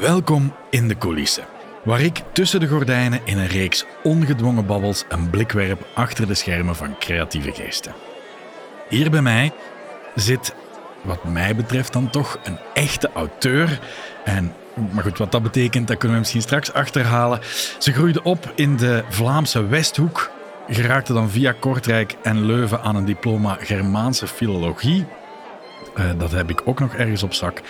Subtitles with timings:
[0.00, 1.44] Welkom in de coulissen,
[1.84, 6.34] waar ik tussen de gordijnen in een reeks ongedwongen babbels een blik werp achter de
[6.34, 7.94] schermen van creatieve geesten.
[8.88, 9.52] Hier bij mij
[10.14, 10.54] zit,
[11.02, 13.80] wat mij betreft dan toch, een echte auteur.
[14.24, 14.52] En,
[14.90, 17.40] maar goed, wat dat betekent, dat kunnen we misschien straks achterhalen.
[17.78, 20.30] Ze groeide op in de Vlaamse Westhoek,
[20.68, 25.06] geraakte dan via Kortrijk en Leuven aan een diploma Germaanse filologie
[25.98, 27.60] uh, dat heb ik ook nog ergens op zak.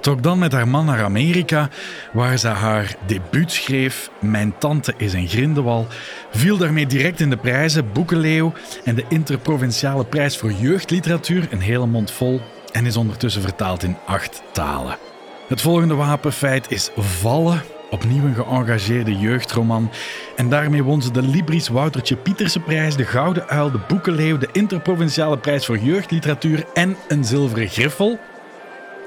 [0.00, 1.68] Trok dan met haar man naar Amerika,
[2.12, 4.10] waar ze haar debuut schreef.
[4.20, 5.86] Mijn tante is een Grindewal.
[6.30, 8.52] Viel daarmee direct in de prijzen, Boekenleeuw
[8.84, 12.40] en de Interprovinciale Prijs voor Jeugdliteratuur, een hele mond vol.
[12.72, 14.98] En is ondertussen vertaald in acht talen.
[15.48, 19.90] Het volgende wapenfeit is Vallen Opnieuw een geëngageerde jeugdroman.
[20.36, 24.48] En daarmee won ze de Libris Woutertje Pieterse prijs, de Gouden Uil, de Boekenleeuw, de
[24.52, 28.18] Interprovinciale prijs voor jeugdliteratuur en een zilveren griffel.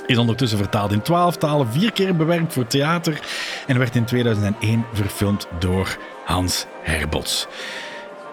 [0.06, 3.20] Is ondertussen vertaald in twaalf talen, vier keer bewerkt voor theater
[3.68, 7.48] en werd in 2001 verfilmd door Hans Herbots.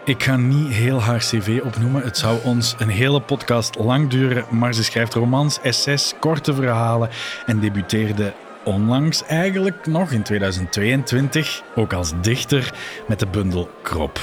[0.04, 2.02] Ik ga niet heel haar cv opnoemen.
[2.02, 7.08] Het zou ons een hele podcast lang duren, maar ze schrijft romans, essays, korte verhalen
[7.46, 8.32] en debuteerde
[8.66, 12.72] onlangs eigenlijk nog in 2022 ook als dichter
[13.08, 14.20] met de bundel Krop.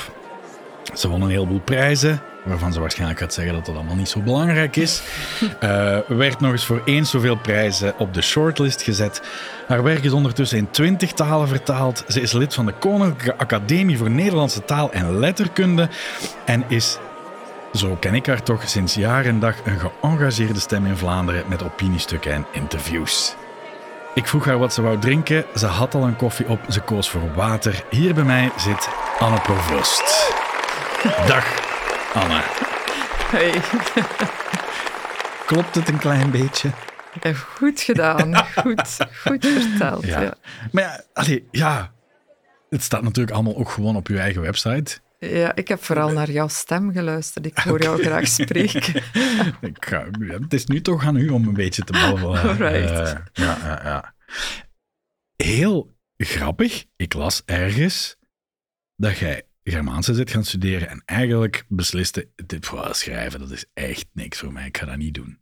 [0.94, 4.20] Ze won een heleboel prijzen, waarvan ze waarschijnlijk gaat zeggen dat dat allemaal niet zo
[4.20, 5.04] belangrijk is.
[5.64, 9.22] Uh, werd nog eens voor eens zoveel prijzen op de shortlist gezet.
[9.68, 12.04] Haar werk is ondertussen in twintig talen vertaald.
[12.08, 15.90] Ze is lid van de Koninklijke Academie voor Nederlandse Taal en Letterkunde
[16.46, 16.98] en is
[17.74, 21.64] zo ken ik haar toch sinds jaar en dag een geëngageerde stem in Vlaanderen met
[21.64, 23.36] opiniestukken en interviews.
[24.16, 25.46] Ik vroeg haar wat ze wou drinken.
[25.56, 26.60] Ze had al een koffie op.
[26.70, 27.84] Ze koos voor water.
[27.90, 30.34] Hier bij mij zit Anne Provost.
[31.28, 31.46] Dag,
[32.14, 32.42] Anne.
[33.32, 33.62] Hey.
[35.46, 36.70] Klopt het een klein beetje?
[37.56, 38.36] Goed gedaan.
[38.62, 38.98] Goed,
[39.28, 40.06] goed verteld.
[40.06, 40.34] Ja.
[40.72, 41.92] Maar ja, allee, ja,
[42.70, 45.00] het staat natuurlijk allemaal ook gewoon op uw eigen website.
[45.30, 47.46] Ja, ik heb vooral naar jouw stem geluisterd.
[47.46, 48.96] Ik hoor jou graag spreken.
[49.72, 52.58] ik ga, het is nu toch aan u om een beetje te babbelen.
[52.58, 52.92] Right.
[52.92, 54.14] Uh, ja, ja, ja.
[55.36, 56.86] Heel grappig.
[56.96, 58.18] Ik las ergens
[58.96, 64.06] dat jij Germaanse zit gaan studeren en eigenlijk besliste, dit voor schrijven, dat is echt
[64.14, 64.68] niks voor mij.
[64.68, 65.40] Ik ga dat niet doen.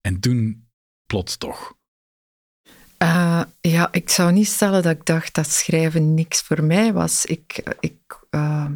[0.00, 0.68] En toen
[1.06, 1.74] plots toch.
[3.02, 7.24] Uh, ja, ik zou niet stellen dat ik dacht dat schrijven niks voor mij was.
[7.24, 8.66] Ik, ik, uh,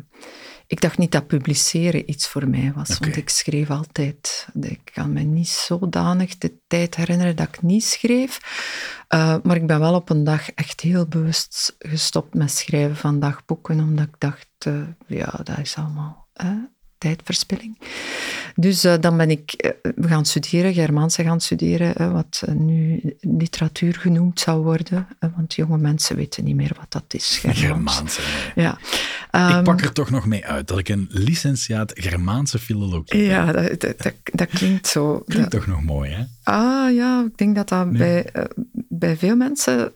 [0.67, 4.49] ik dacht niet dat publiceren iets voor mij was, want ik schreef altijd.
[4.61, 8.41] Ik kan me niet zodanig de tijd herinneren dat ik niet schreef.
[9.09, 13.21] Uh, maar ik ben wel op een dag echt heel bewust gestopt met schrijven van
[13.21, 14.49] dagboeken, omdat ik dacht,
[15.07, 16.29] ja, dat is allemaal
[16.99, 17.79] tijdverspilling.
[18.55, 23.95] Dus uh, dan ben ik uh, gaan studeren, Germaanse gaan studeren, uh, wat nu literatuur
[23.95, 25.07] genoemd zou worden.
[25.37, 27.41] want jonge mensen weten niet meer wat dat is.
[27.43, 28.21] Germaanse.
[28.55, 28.79] Ja.
[29.33, 33.21] Um, ik pak er toch nog mee uit dat ik een licentiaat Germaanse filologie ben.
[33.21, 35.23] Ja, dat, dat, dat, klinkt zo.
[35.27, 36.23] Klinkt toch nog mooi, hè?
[36.49, 38.33] Ah ja, ik denk dat dat bij,
[38.89, 39.93] bij veel mensen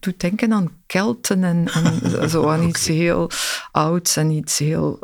[0.00, 3.30] doet denken aan Kelten en, en zo aan iets heel
[3.72, 4.98] ouds en iets heel,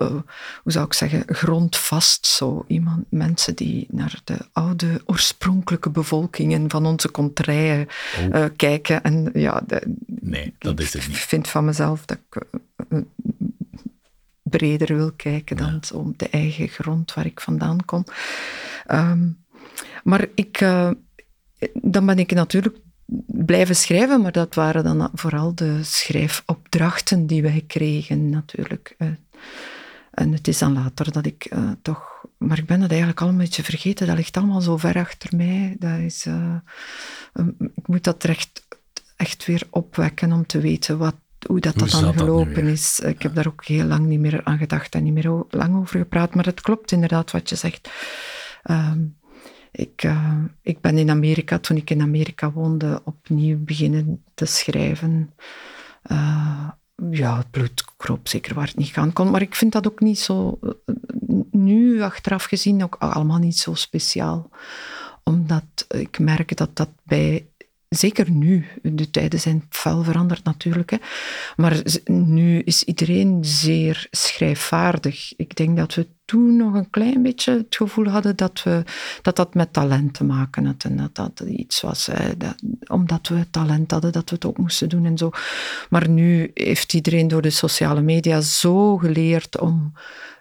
[0.62, 2.26] hoe zou ik zeggen, grondvast.
[2.26, 2.64] Zo.
[2.66, 8.40] Iemand, mensen die naar de oude oorspronkelijke bevolkingen van onze contraien oh.
[8.40, 9.02] uh, kijken.
[9.02, 11.16] En, ja, de, nee, dat is het niet.
[11.16, 12.42] Ik vind van mezelf dat ik
[14.42, 15.64] breder wil kijken ja.
[15.64, 18.04] dan om de eigen grond waar ik vandaan kom.
[18.90, 19.38] Um,
[20.02, 20.90] maar ik, uh,
[21.72, 22.76] dan ben ik natuurlijk
[23.26, 28.96] blijven schrijven, maar dat waren dan vooral de schrijfopdrachten die wij kregen natuurlijk.
[30.10, 32.24] En het is dan later dat ik uh, toch...
[32.38, 34.06] Maar ik ben dat eigenlijk al een beetje vergeten.
[34.06, 35.76] Dat ligt allemaal zo ver achter mij.
[35.78, 36.56] Dat is, uh,
[37.74, 38.66] ik moet dat echt,
[39.16, 41.14] echt weer opwekken om te weten wat,
[41.46, 43.00] hoe dat, dat dan gelopen is.
[43.00, 45.98] Ik heb daar ook heel lang niet meer aan gedacht en niet meer lang over
[45.98, 46.34] gepraat.
[46.34, 47.90] Maar het klopt inderdaad wat je zegt.
[48.70, 49.18] Um,
[49.72, 55.34] ik, uh, ik ben in Amerika, toen ik in Amerika woonde, opnieuw beginnen te schrijven.
[56.12, 56.68] Uh,
[57.10, 59.30] ja, het bloed kroop zeker waar het niet gaan kon.
[59.30, 60.94] Maar ik vind dat ook niet zo, eh,
[61.50, 64.50] nu achteraf gezien, ook allemaal niet zo speciaal.
[65.24, 67.50] Omdat ik merk dat dat bij
[67.90, 70.90] Zeker nu, de tijden zijn fel veranderd natuurlijk.
[70.90, 70.96] Hè.
[71.56, 75.32] Maar nu is iedereen zeer schrijfvaardig.
[75.36, 78.82] Ik denk dat we toen nog een klein beetje het gevoel hadden dat we,
[79.22, 80.84] dat, dat met talent te maken had.
[80.84, 82.54] En dat dat iets was, dat,
[82.86, 85.30] omdat we talent hadden, dat we het ook moesten doen en zo.
[85.88, 89.92] Maar nu heeft iedereen door de sociale media zo geleerd om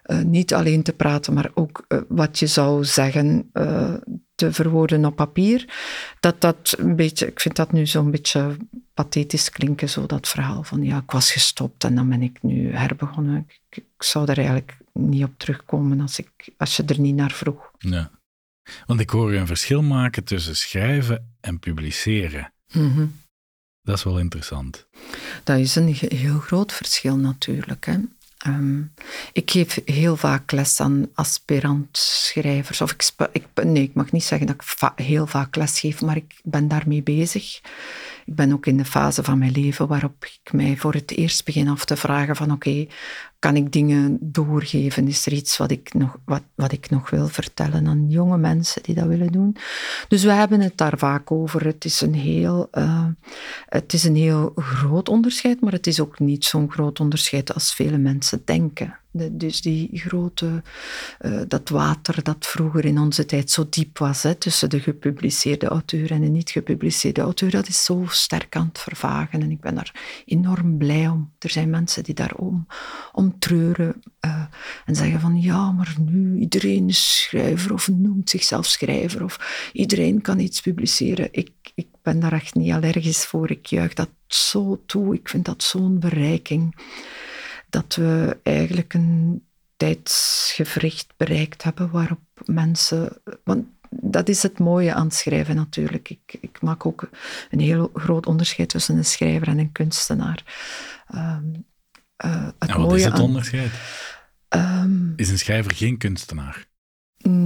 [0.06, 3.94] uh, niet alleen te praten, maar ook uh, wat je zou zeggen uh,
[4.34, 5.74] te verwoorden op papier.
[6.20, 8.56] Dat dat een beetje, ik vind dat nu zo'n beetje
[8.94, 12.72] pathetisch klinken, zo dat verhaal van ja, ik was gestopt en dan ben ik nu
[12.74, 13.46] herbegonnen.
[13.70, 17.70] Ik, zou er eigenlijk niet op terugkomen als, ik, als je er niet naar vroeg.
[17.78, 18.10] Ja.
[18.86, 22.52] Want ik hoor je een verschil maken tussen schrijven en publiceren.
[22.72, 23.06] Mhm.
[23.82, 24.86] Dat is wel interessant.
[25.44, 27.86] Dat is een heel groot verschil natuurlijk.
[27.86, 27.98] Hè.
[28.38, 28.82] Ehm,
[29.32, 32.80] ik geef heel vaak les aan aspirant-schrijvers.
[32.80, 32.96] Of
[33.32, 36.40] ik, nee, ik mag niet zeggen dat ik va- heel vaak les geef, maar ik
[36.44, 37.60] ben daarmee bezig.
[38.30, 41.44] Ik ben ook in de fase van mijn leven waarop ik mij voor het eerst
[41.44, 42.86] begin af te vragen van oké,
[43.38, 45.08] kan ik dingen doorgeven?
[45.08, 48.82] Is er iets wat ik, nog, wat, wat ik nog wil vertellen aan jonge mensen
[48.82, 49.56] die dat willen doen?
[50.08, 51.64] Dus we hebben het daar vaak over.
[51.64, 53.06] Het is een heel, eh,
[53.68, 57.74] het is een heel groot onderscheid, maar het is ook niet zo'n groot onderscheid als
[57.74, 58.99] vele mensen denken.
[59.12, 60.62] Dus die grote,
[61.18, 65.66] eh, dat water dat vroeger in onze tijd zo diep was hè, tussen de gepubliceerde
[65.66, 69.42] auteur en de niet gepubliceerde auteur, dat is zo sterk aan het vervagen.
[69.42, 71.32] En ik ben daar enorm blij om.
[71.38, 72.66] Er zijn mensen die daar om,
[73.12, 74.44] om treuren eh,
[74.84, 80.20] en zeggen van ja, maar nu iedereen is schrijver of noemt zichzelf schrijver of iedereen
[80.20, 81.28] kan iets publiceren.
[81.30, 83.50] Ik, ik ben daar echt niet allergisch voor.
[83.50, 85.14] Ik juich dat zo toe.
[85.14, 86.74] Ik vind dat zo'n bereiking
[87.70, 89.44] dat we eigenlijk een
[89.76, 93.12] tijdsgevricht bereikt hebben waarop mensen.
[93.44, 96.10] Want dat is het mooie aan het schrijven natuurlijk.
[96.10, 97.08] Ik, ik maak ook
[97.50, 100.42] een heel groot onderscheid tussen een schrijver en een kunstenaar.
[101.06, 101.36] Eh,
[102.16, 103.70] het En wat mooie is het aan- onderscheid?
[104.48, 106.68] Ehm, Is een schrijver geen kunstenaar?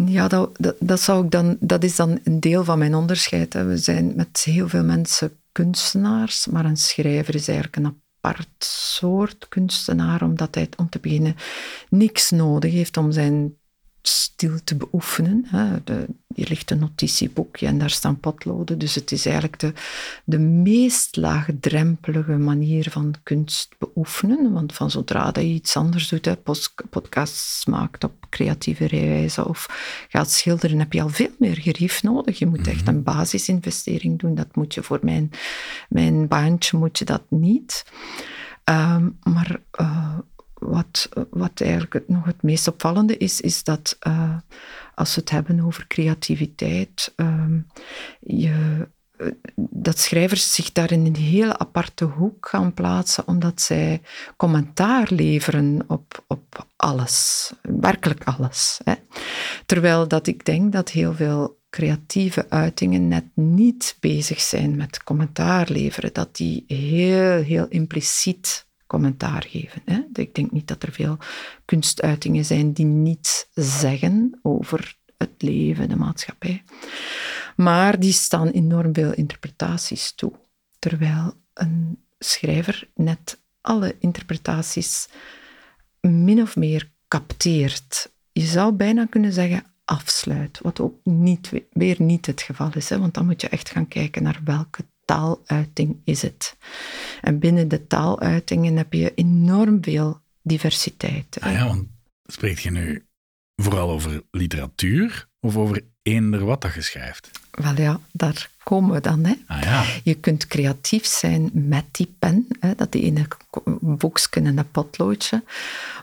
[0.07, 3.53] ja, dat, dat, dat, zou ik dan, dat is dan een deel van mijn onderscheid.
[3.53, 3.65] Hè.
[3.65, 9.49] We zijn met heel veel mensen kunstenaars, maar een schrijver is eigenlijk een apart soort
[9.49, 11.37] kunstenaar, omdat hij om te beginnen
[11.89, 13.57] niks nodig heeft om zijn
[14.09, 15.45] stil te beoefenen.
[15.47, 15.85] Hè.
[15.85, 19.73] De, hier ligt een notitieboekje en daar staan potloden, dus het is eigenlijk de,
[20.25, 26.25] de meest laagdrempelige manier van kunst beoefenen, want van zodra dat je iets anders doet,
[26.25, 26.37] hè,
[26.91, 29.67] podcasts maakt op creatieve wijze of
[30.09, 32.39] gaat schilderen, heb je al veel meer gerief nodig.
[32.39, 34.35] Je moet echt een basisinvestering doen.
[34.35, 35.31] Dat moet je voor mijn,
[35.89, 37.85] mijn baantje moet je dat niet.
[38.65, 40.19] Ehm, maar eh,
[40.65, 44.37] wat, wat eigenlijk nog het meest opvallende is, is dat eh,
[44.95, 47.59] als we het hebben over creativiteit, ehm,
[48.21, 49.27] je, eh,
[49.57, 54.03] dat schrijvers zich daar in een hele aparte hoek gaan plaatsen, omdat zij
[54.37, 58.81] commentaar leveren op, op alles, werkelijk alles.
[58.85, 58.95] Hè.
[59.67, 65.71] Terwijl dat ik denk dat heel veel creatieve uitingen net niet bezig zijn met commentaar
[65.71, 69.83] leveren, dat die heel, heel impliciet commentaar geven.
[69.85, 70.03] Hè.
[70.13, 71.19] Ik denk niet dat er veel
[71.65, 76.63] kunstuitingen zijn die niets zeggen over het leven, de maatschappij.
[77.57, 80.33] Maar die staan enorm veel interpretaties toe.
[80.79, 85.09] Terwijl een schrijver net alle interpretaties
[86.01, 88.13] min of meer capteert.
[88.33, 92.89] Je zou bijna kunnen zeggen afsluit, wat ook niet, weer niet het geval is.
[92.89, 92.99] Hè?
[92.99, 96.57] Want dan moet je echt gaan kijken naar welke taaluiting is het.
[97.21, 101.37] En binnen de taaluitingen heb je enorm veel diversiteit.
[101.41, 101.87] Ah ja, want
[102.25, 103.07] spreekt je nu
[103.57, 107.31] vooral over literatuur of over eender wat dat je schrijft?
[107.51, 109.25] Wel ja, daar komen we dan.
[109.25, 109.35] Hè.
[109.47, 109.85] Ah ja.
[110.05, 114.71] Je kunt creatief zijn met die pen, hè, dat die in een boekje en een
[114.71, 115.45] potloodje.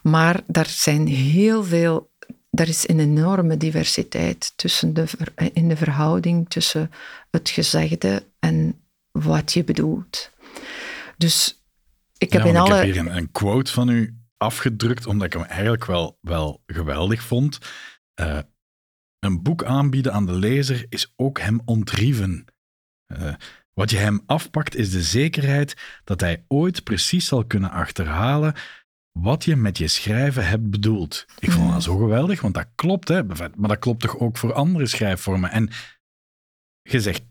[0.03, 2.09] Maar daar zijn heel veel
[2.51, 5.05] er is een enorme diversiteit tussen de,
[5.53, 6.91] in de verhouding tussen
[7.29, 8.80] het gezegde en
[9.11, 10.31] wat je bedoelt.
[11.17, 11.63] Dus
[12.17, 12.69] ik heb ja, in alle...
[12.69, 16.63] Ik heb hier een, een, quote van u afgedrukt, omdat ik hem eigenlijk wel, wel
[16.65, 17.57] geweldig vond.
[18.21, 18.39] Uh,
[19.19, 22.45] een boek aanbieden aan de lezer is ook hem ontrieven.
[23.07, 23.33] Uh,
[23.73, 28.55] wat je hem afpakt is de zekerheid dat hij ooit precies zal kunnen achterhalen
[29.11, 31.25] wat je met je schrijven hebt bedoeld.
[31.39, 33.23] Ik vond dat zo geweldig, want dat klopt, hè?
[33.23, 35.51] maar dat klopt toch ook voor andere schrijfvormen.
[35.51, 35.69] En
[36.81, 37.23] je zegt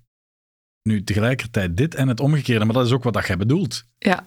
[0.83, 3.85] nu tegelijkertijd dit en het omgekeerde, maar dat is ook wat dat jij bedoelt.
[3.99, 4.25] Ja.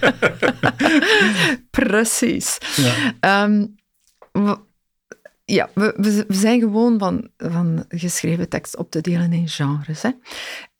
[1.70, 2.58] Precies.
[2.76, 3.74] Ja, um,
[4.32, 4.58] we,
[5.44, 10.02] ja we, we, zijn gewoon van, van geschreven tekst op te delen in genres.
[10.02, 10.10] Hè.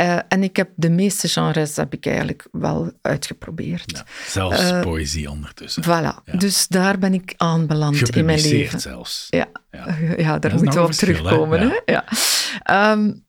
[0.02, 3.90] Uh, en ik heb de meeste genres heb ik eigenlijk wel uitgeprobeerd.
[3.90, 5.82] Ja, zelfs uh, poëzie ondertussen.
[5.82, 6.38] Voilà, ja.
[6.38, 8.80] dus daar ben ik aanbeland in mijn leven.
[8.80, 9.26] zelfs.
[9.30, 9.96] Ja, ja.
[10.16, 11.60] ja daar moeten we op terugkomen.
[11.60, 11.80] Hè?
[11.84, 12.04] Ja.
[12.92, 13.24] Um,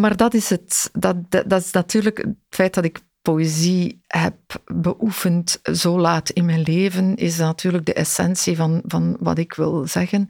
[0.00, 0.90] maar dat is het.
[0.92, 6.60] Dat, dat, is natuurlijk het feit dat ik poëzie heb beoefend zo laat in mijn
[6.60, 10.28] leven, is natuurlijk de essentie van, van wat ik wil zeggen,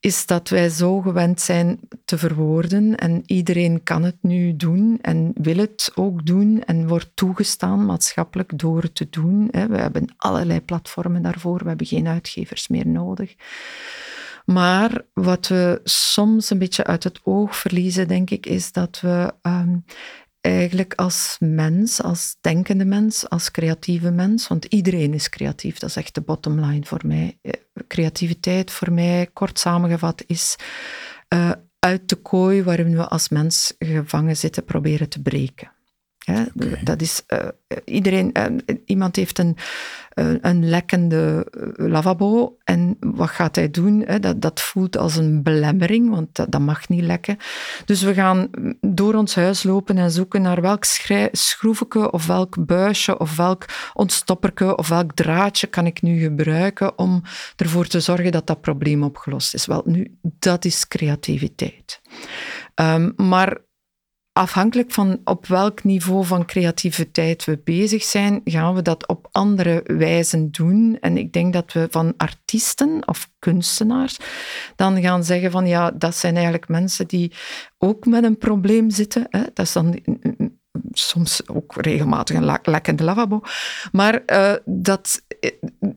[0.00, 5.32] is dat wij zo gewend zijn te verwoorden en iedereen kan het nu doen en
[5.34, 9.48] wil het ook doen en wordt toegestaan maatschappelijk door het te doen.
[9.50, 13.34] We hebben allerlei platformen daarvoor, we hebben geen uitgevers meer nodig.
[14.52, 19.32] Maar wat we soms een beetje uit het oog verliezen, denk ik, is dat we
[19.42, 19.76] ehm,
[20.40, 25.96] eigenlijk als mens, als denkende mens, als creatieve mens, want iedereen is creatief, dat is
[25.96, 27.38] echt de bottom line voor mij.
[27.42, 27.52] Eh,
[27.86, 30.56] creativiteit voor mij, kort samengevat, is
[31.34, 35.72] uh, uit de kooi waarin we als mens gevangen zitten proberen te breken.
[36.82, 37.48] Dat is, uh,
[37.84, 39.56] iedereen, uh, iemand heeft een,
[40.14, 44.02] uh, een lekkende lavabo en wat gaat hij doen?
[44.06, 44.20] Hè?
[44.20, 47.36] Dat, dat voelt als een belemmering, want dat, dat, mag niet lekken.
[47.84, 50.84] Dus we gaan door ons huis lopen en zoeken naar welk
[51.32, 57.22] schroefje of welk buisje of welk ontstopperke of welk draadje kan ik nu gebruiken om
[57.56, 59.66] ervoor te zorgen dat dat probleem opgelost is.
[59.66, 62.00] Wel, nu, dat is creativiteit.
[62.74, 63.56] Um, maar
[64.38, 69.82] afhankelijk van op welk niveau van creativiteit we bezig zijn, gaan we dat op andere
[69.86, 70.96] wijzen doen.
[71.00, 74.18] En ik denk dat we van artiesten of kunstenaars
[74.76, 77.32] dan gaan zeggen van ja, dat zijn eigenlijk mensen die
[77.78, 79.26] ook met een probleem zitten.
[79.30, 79.42] Hè.
[79.54, 80.00] Dat is dan
[80.92, 83.40] soms ook regelmatig een lekkende lavabo.
[83.92, 85.22] Maar uh, dat,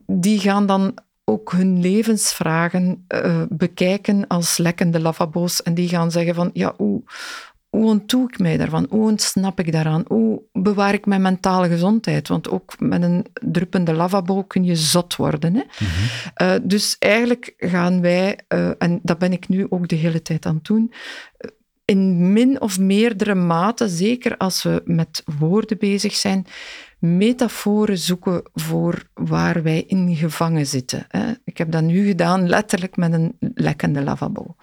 [0.06, 0.94] die gaan dan
[1.24, 5.62] ook hun levensvragen uh, bekijken als lekkende lavabo's.
[5.62, 7.02] En die gaan zeggen van, ja, hoe,
[7.76, 8.86] hoe ontdoe ik mij daarvan?
[8.90, 10.04] Hoe ontsnap ik daaraan?
[10.06, 12.28] Hoe bewaar ik mijn mentale gezondheid?
[12.28, 15.54] Want ook met een druppende lavabo kun je zot worden.
[15.54, 15.62] Hè?
[15.62, 15.90] Mhm.
[16.34, 20.46] Eh, dus eigenlijk gaan wij, uh, en dat ben ik nu ook de hele tijd
[20.46, 20.92] aan het doen,
[21.84, 26.46] in min of meerdere mate, zeker als we met woorden bezig zijn,
[27.02, 31.06] metaforen zoeken voor waar wij in gevangen zitten.
[31.44, 34.56] Ik heb dat nu gedaan letterlijk met een lekkende lavabo.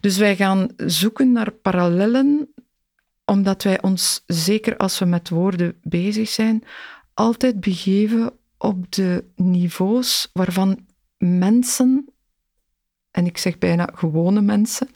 [0.00, 2.48] Dus wij gaan zoeken naar parallellen,
[3.24, 6.64] omdat wij ons, zeker als we met woorden bezig zijn,
[7.14, 10.86] altijd begeven op de niveaus waarvan
[11.18, 12.08] mensen,
[13.10, 14.88] en ik zeg bijna gewone mensen,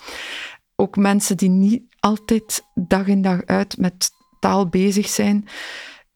[0.77, 5.49] ook mensen die niet altijd dag in dag uit met taal bezig zijn,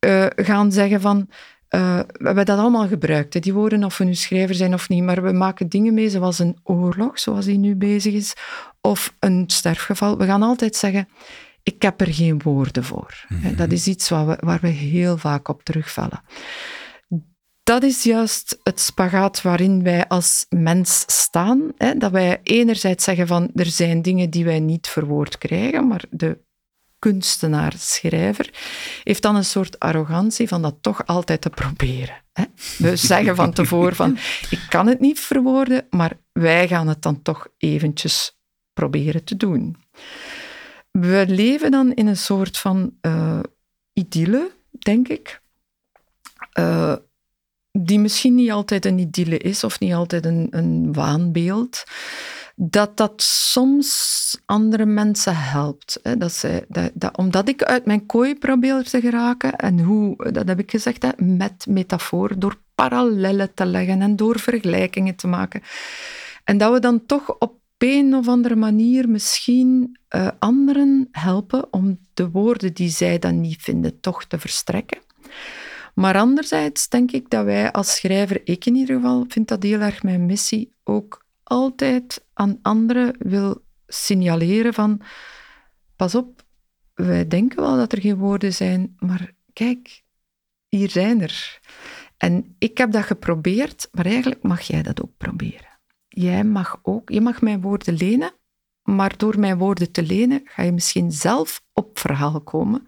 [0.06, 1.28] uh, gaan zeggen van.
[1.70, 4.88] Uh, we hebben dat allemaal gebruikt, hè, die woorden, of we nu schrijver zijn of
[4.88, 8.34] niet, maar we maken dingen mee zoals een oorlog, zoals die nu bezig is,
[8.80, 10.18] of een sterfgeval.
[10.18, 11.08] We gaan altijd zeggen,
[11.62, 13.24] ik heb er geen woorden voor.
[13.28, 13.56] Mhm.
[13.56, 16.22] Dat is iets waar we, waar we heel vaak op terugvallen.
[17.62, 21.72] Dat is juist het spagaat waarin wij als mens staan.
[21.76, 21.96] Hè?
[21.96, 26.38] Dat wij enerzijds zeggen van er zijn dingen die wij niet verwoord krijgen, maar de
[27.02, 28.50] kunstenaar, schrijver,
[29.04, 32.22] heeft dan een soort arrogantie van dat toch altijd te proberen.
[32.32, 32.44] Hè?
[32.78, 34.18] We zeggen van tevoren van,
[34.50, 38.38] ik kan het niet verwoorden, maar wij gaan het dan toch eventjes
[38.72, 39.76] proberen te doen.
[40.90, 43.40] We leven dan in een soort van uh,
[43.92, 45.40] idylle, denk ik,
[46.58, 46.94] uh,
[47.72, 51.84] die misschien niet altijd een idylle is of niet altijd een, een waanbeeld
[52.70, 55.98] dat dat soms andere mensen helpt.
[56.02, 56.16] Hè.
[56.16, 60.48] Dat zij, dat, dat, omdat ik uit mijn kooi probeer te geraken, en hoe, dat
[60.48, 65.62] heb ik gezegd, hè, met metafoor, door parallellen te leggen en door vergelijkingen te maken.
[66.44, 71.98] En dat we dan toch op een of andere manier misschien uh, anderen helpen om
[72.14, 74.98] de woorden die zij dan niet vinden toch te verstrekken.
[75.94, 79.80] Maar anderzijds denk ik dat wij als schrijver, ik in ieder geval, vind dat heel
[79.80, 85.00] erg mijn missie, ook altijd aan anderen wil signaleren van
[85.96, 86.42] pas op,
[86.94, 90.02] wij denken wel dat er geen woorden zijn, maar kijk,
[90.68, 91.60] hier zijn er.
[92.16, 95.80] En ik heb dat geprobeerd, maar eigenlijk mag jij dat ook proberen.
[96.08, 98.32] Jij mag ook, je mag mijn woorden lenen,
[98.82, 102.86] maar door mijn woorden te lenen ga je misschien zelf op verhaal komen.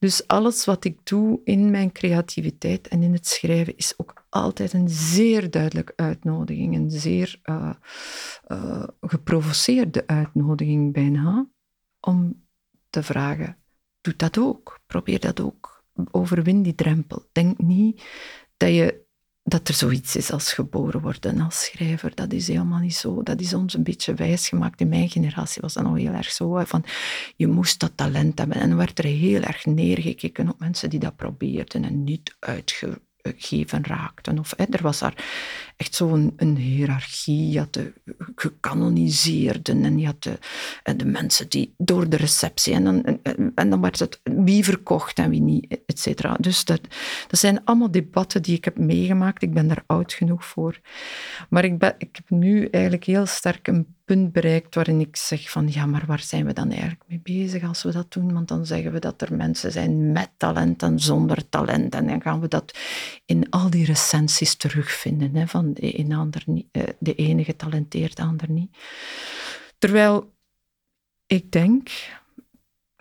[0.00, 4.72] Dus alles wat ik doe in mijn creativiteit en in het schrijven is ook altijd
[4.72, 7.72] een zeer duidelijke uitnodiging, een zeer uh,
[8.48, 11.48] uh, geprovoceerde uitnodiging bijna,
[12.00, 12.46] om
[12.90, 13.56] te vragen,
[14.00, 17.28] doe dat ook, probeer dat ook, overwin die drempel.
[17.32, 18.02] Denk niet
[18.56, 19.08] dat je
[19.50, 22.14] dat er zoiets is als geboren worden als schrijver.
[22.14, 23.22] Dat is helemaal niet zo.
[23.22, 24.80] Dat is ons een beetje wijsgemaakt.
[24.80, 26.64] In mijn generatie was dat nog heel erg zo.
[26.64, 26.84] Van,
[27.36, 28.56] je moest dat talent hebben.
[28.56, 33.84] En werd er heel erg neergekeken op mensen die dat probeerden en niet uitge, geven
[33.84, 34.38] raakten.
[34.38, 35.24] Of, er was daar
[35.76, 37.50] echt zo'n een hiërarchie.
[37.50, 37.92] Je had de
[38.34, 40.38] gecanoniseerden en je had de,
[40.96, 42.74] de mensen die door de receptie.
[42.74, 46.36] En dan, en, en dan werd het wie verkocht en wie niet, et cetera.
[46.40, 46.80] Dus dat,
[47.28, 49.42] dat zijn allemaal debatten die ik heb meegemaakt.
[49.42, 50.80] Ik ben daar oud genoeg voor.
[51.48, 55.50] Maar ik, ben, ik heb nu eigenlijk heel sterk een punt bereikt waarin ik zeg
[55.50, 58.32] van ja, maar waar zijn we dan eigenlijk mee bezig als we dat doen?
[58.32, 61.94] Want dan zeggen we dat er mensen zijn met talent en zonder talent.
[61.94, 62.78] En dan gaan we dat
[63.24, 65.34] in al die recensies terugvinden.
[65.34, 68.76] Hè, van de, een eh, de ene getalenteerd, de ander niet.
[69.78, 70.32] Terwijl
[71.26, 71.88] ik denk,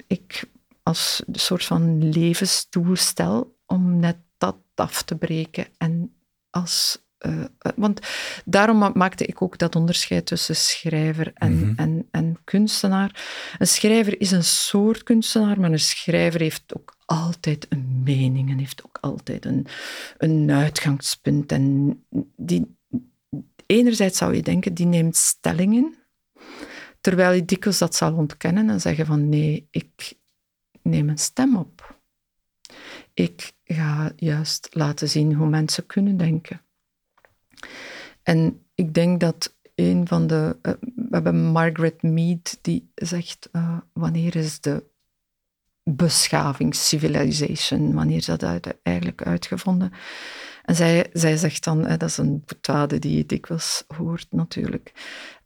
[0.07, 0.49] ik
[0.83, 6.15] als een soort van levensdoel stel om net dat af te breken en
[6.49, 7.43] als uh,
[7.75, 7.99] want
[8.45, 11.73] daarom maakte ik ook dat onderscheid tussen schrijver en, mm -hmm.
[11.75, 13.25] en, en kunstenaar.
[13.57, 18.57] Een schrijver is een soort kunstenaar, maar een schrijver heeft ook altijd een mening en
[18.57, 19.65] heeft ook altijd een,
[20.17, 21.51] een uitgangspunt.
[21.51, 21.97] En
[22.35, 22.77] die,
[23.65, 25.95] enerzijds zou je denken, die neemt stellingen,
[27.01, 30.13] terwijl je dikwijls dat zal ontkennen en zeggen van nee, ik
[30.81, 31.97] neem een stem op.
[33.13, 36.61] Ik ga juist laten zien hoe mensen kunnen denken.
[38.29, 40.57] En ik denk dat een van de.
[40.61, 44.83] Uh, we hebben Margaret Mead die zegt: uh, wanneer is de
[45.83, 48.43] beschaving, civilization, wanneer is dat
[48.83, 49.91] eigenlijk uitgevonden?
[50.63, 54.91] En zij, zij zegt dan, dat is een boetade die je dikwijls hoort natuurlijk,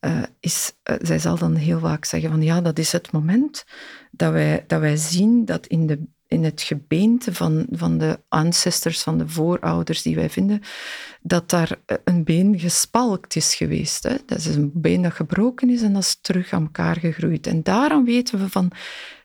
[0.02, 3.66] uh, is, zij zal dan heel vaak zeggen van ja, dat is het moment
[4.12, 9.02] dat wij, dat wij zien dat in de in het gebeente van, van de ancestors,
[9.02, 10.62] van de voorouders die wij vinden,
[11.22, 14.04] dat daar een been gespalkt is geweest.
[14.04, 14.16] Hè?
[14.26, 17.48] Dat is een been dat gebroken is en dat is terug aan elkaar gegroeid.
[17.48, 18.72] En daarom weten we van,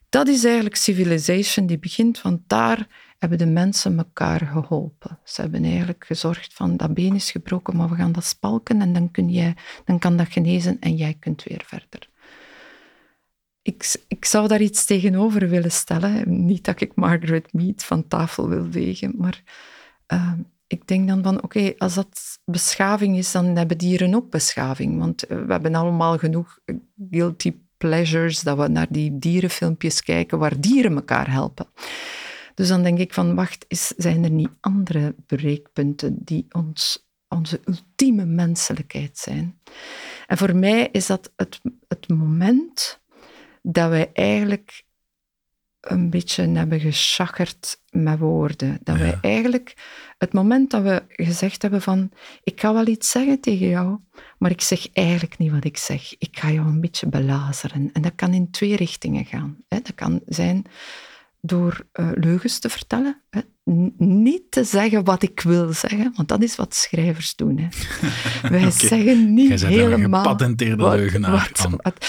[0.09, 2.87] dat is eigenlijk civilization die begint, want daar
[3.19, 5.19] hebben de mensen elkaar geholpen.
[5.25, 8.93] Ze hebben eigenlijk gezorgd van, dat been is gebroken, maar we gaan dat spalken en
[8.93, 12.09] dan, kun jij, dan kan dat genezen en jij kunt weer verder
[13.69, 16.45] ik, ik zou daar iets tegenover willen stellen.
[16.47, 19.43] Niet dat ik Margaret Mead van tafel wil wegen, maar
[20.13, 20.33] uh,
[20.67, 24.99] ik denk dan van, oké, als dat beschaving is, dan hebben dieren ook beschaving.
[24.99, 26.59] Want eh, we hebben allemaal genoeg
[27.11, 31.67] guilty pleasures, dat we naar die dierenfilmpjes kijken waar dieren elkaar helpen.
[32.55, 37.61] Dus dan denk ik van, wacht, is, zijn er niet andere breekpunten die ons, onze
[37.65, 39.61] ultieme menselijkheid zijn?
[40.27, 43.01] En voor mij is dat het, het moment
[43.71, 44.83] dat wij eigenlijk
[45.81, 48.79] een beetje hebben geschacherd met woorden.
[48.83, 49.77] Dat wij eigenlijk,
[50.19, 52.11] het moment dat we gezegd hebben van,
[52.43, 53.99] ik ga wel iets zeggen tegen jou,
[54.39, 56.15] maar ik zeg eigenlijk niet wat ik zeg.
[56.19, 57.91] Ik ga jou een beetje belazeren.
[57.93, 59.57] En dat kan in twee richtingen gaan.
[59.69, 60.65] Dat kan zijn
[61.41, 63.23] door uh, leugens te vertellen.
[63.97, 67.59] Niet te zeggen wat ik wil zeggen, want dat is wat schrijvers doen.
[67.59, 67.69] Hè.
[68.59, 70.19] Wij zeggen niet helemaal...
[70.19, 71.51] Een gepatenteerde leugenaar.
[71.55, 72.07] Wat, wat,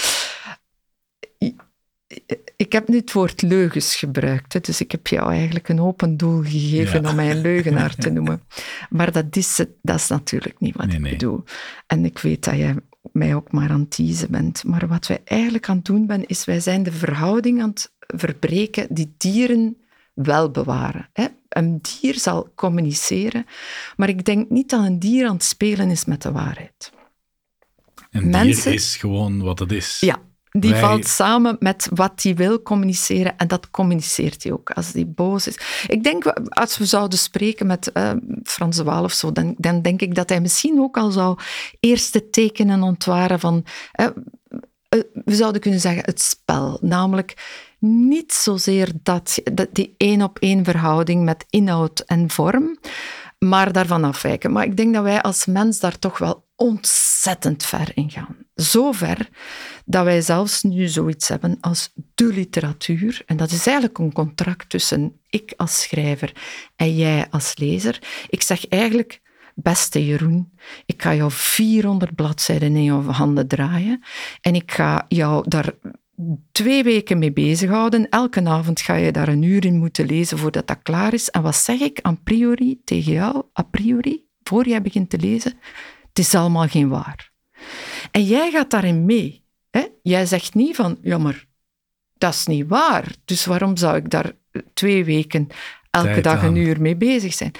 [2.56, 6.42] ik heb nu het woord leugens gebruikt, dus ik heb jou eigenlijk een open doel
[6.42, 8.42] gegeven om mij een leugenaar te noemen.
[8.90, 11.44] Maar dat is, dat is natuurlijk niet wat ik bedoel.
[11.86, 12.76] En ik weet dat jij
[13.12, 14.64] mij ook maar aan het teasen bent.
[14.64, 17.92] Maar wat wij eigenlijk aan het doen zijn, is wij zijn de verhouding aan het
[17.98, 19.76] verbreken die dieren
[20.14, 21.08] wel bewaren.
[21.48, 23.46] Een dier zal communiceren,
[23.96, 26.92] maar ik denk niet dat een dier aan het spelen is met de waarheid.
[28.10, 30.00] Een dier is gewoon wat het is.
[30.00, 30.18] Ja,
[30.50, 35.08] die valt samen met wat hij wil communiceren en dat communiceert hij ook als hij
[35.08, 35.58] boos is.
[35.86, 39.82] Ik denk, als we zouden spreken met uh, Frans de Waal of zo, dan, dan,
[39.82, 41.38] denk ik dat hij misschien ook al zou
[41.80, 43.64] eerste tekenen ontwaren van,
[44.00, 44.06] uh,
[45.24, 46.78] we zouden kunnen zeggen, het spel.
[46.80, 47.34] Namelijk
[47.78, 52.78] niet zozeer dat, dat die één op één verhouding met inhoud en vorm,
[53.38, 54.52] maar daarvan afwijken.
[54.52, 58.36] Maar ik denk dat wij als mens daar toch wel ontzettend ver in gaan.
[58.54, 59.28] Zo ver
[59.84, 63.22] dat wij zelfs nu zoiets hebben als de literatuur.
[63.26, 66.32] En dat is eigenlijk een contract tussen ik als schrijver
[66.76, 67.98] en jij als lezer.
[68.28, 69.20] Ik zeg eigenlijk,
[69.54, 70.52] beste Jeroen,
[70.86, 74.02] ik ga jou 400 bladzijden in je handen draaien
[74.40, 75.74] en ik ga jou daar
[76.52, 78.08] twee weken mee bezighouden.
[78.08, 81.30] Elke avond ga je daar een uur in moeten lezen voordat dat klaar is.
[81.30, 85.52] En wat zeg ik a priori tegen jou, a priori, voor jij begint te lezen?
[86.20, 87.30] Is allemaal geen waar.
[88.10, 89.44] En jij gaat daarin mee.
[89.70, 89.86] Hè?
[90.02, 91.46] Jij zegt niet van, ja maar,
[92.18, 93.14] dat is niet waar.
[93.24, 94.32] Dus waarom zou ik daar
[94.74, 95.48] twee weken
[95.90, 97.52] elke dag een uur mee bezig zijn?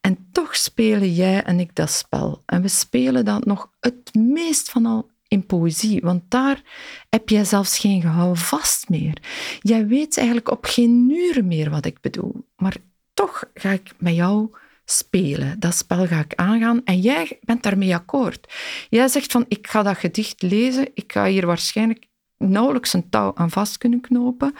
[0.00, 2.42] En toch spelen jij en ik dat spel.
[2.46, 6.62] En we spelen dat nog het meest van al in poëzie, want daar
[7.08, 9.16] heb jij zelfs geen gehouden vast meer.
[9.60, 12.76] Jij weet eigenlijk op geen uur meer wat ik bedoel, maar
[13.14, 14.50] toch ga ik met jou
[14.90, 15.60] spelen.
[15.60, 18.52] Dat spel ga ik aangaan en jij bent daarmee akkoord.
[18.88, 23.32] Jij zegt van, ik ga dat gedicht lezen, ik ga hier waarschijnlijk nauwelijks een touw
[23.34, 24.54] aan vast kunnen knopen,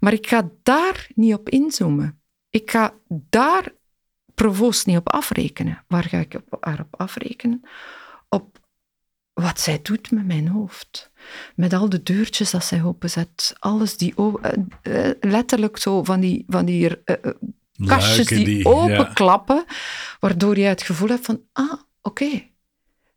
[0.00, 2.20] maar ik ga daar niet op inzoomen.
[2.50, 3.72] Ik ga daar
[4.34, 5.84] provoost niet op afrekenen.
[5.88, 7.60] Waar ga ik op, haar op afrekenen?
[8.28, 8.58] Op
[9.32, 11.10] wat zij doet met mijn hoofd.
[11.54, 13.56] Met al de deurtjes dat zij openzet.
[13.58, 14.34] Alles die uh,
[14.82, 17.16] uh, letterlijk zo van die, van die uh,
[17.84, 19.74] kastjes die, die openklappen, ja.
[20.20, 21.82] waardoor je het gevoel hebt van, ah, oké.
[22.02, 22.50] Okay.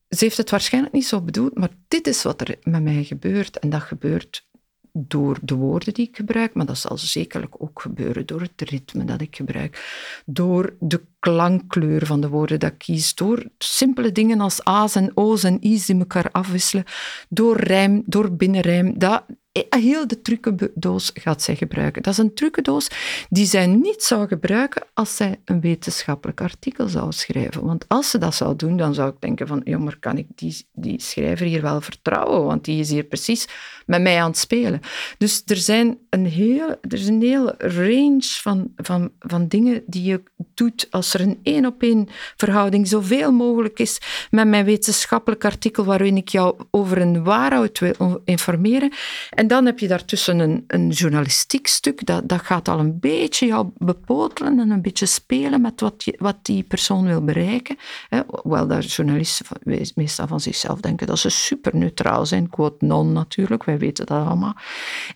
[0.10, 3.60] Ze heeft het waarschijnlijk niet zo bedoeld, maar dit is wat er met mij gebeurt.
[3.60, 4.48] En dat gebeurt
[4.93, 9.06] door de woorden die ik gebruik, maar dat zal zekerlijk ook gebeuren door het ritme
[9.06, 9.84] dat ik gebruik,
[10.26, 15.12] door de klankkleur van de woorden dat ik kies, door simpele dingen als A's en
[15.13, 16.86] O's en I's die elkaar afwisselen,
[17.30, 19.00] door rijm, door binnenrijm.
[19.00, 19.24] Dat,
[19.69, 22.04] heel de trucendoos gaat zij gebruiken.
[22.04, 22.88] Dat is een trucendoos
[23.30, 27.65] die zij niet zou gebruiken als zij een wetenschappelijk artikel zou schrijven.
[27.65, 30.28] Want als ze dat zou doen, dan zou ik denken van, ja, maar kan ik
[30.36, 32.45] die, die schrijver hier wel vertrouwen?
[32.45, 33.48] Want die is hier precies
[33.86, 34.80] met mij aan het spelen.
[35.17, 40.04] Dus er, zijn een heel, er is een hele range van, van, van dingen die
[40.04, 40.22] je
[40.54, 46.30] doet als er een één-op-één verhouding zoveel mogelijk is met mijn wetenschappelijk artikel waarin ik
[46.30, 48.91] jou over een waarheid wil informeren.
[49.30, 53.46] En dan heb je daartussen een, een journalistiek stuk, dat, dat gaat al een beetje
[53.46, 57.78] jou bepotelen en een beetje spelen met wat, je, wat die persoon wil bereiken.
[58.28, 59.46] Hoewel daar journalisten
[59.96, 64.26] meestal van zichzelf denken dat ze super neutraal zijn, quote non natuurlijk, wij weten dat
[64.26, 64.56] allemaal.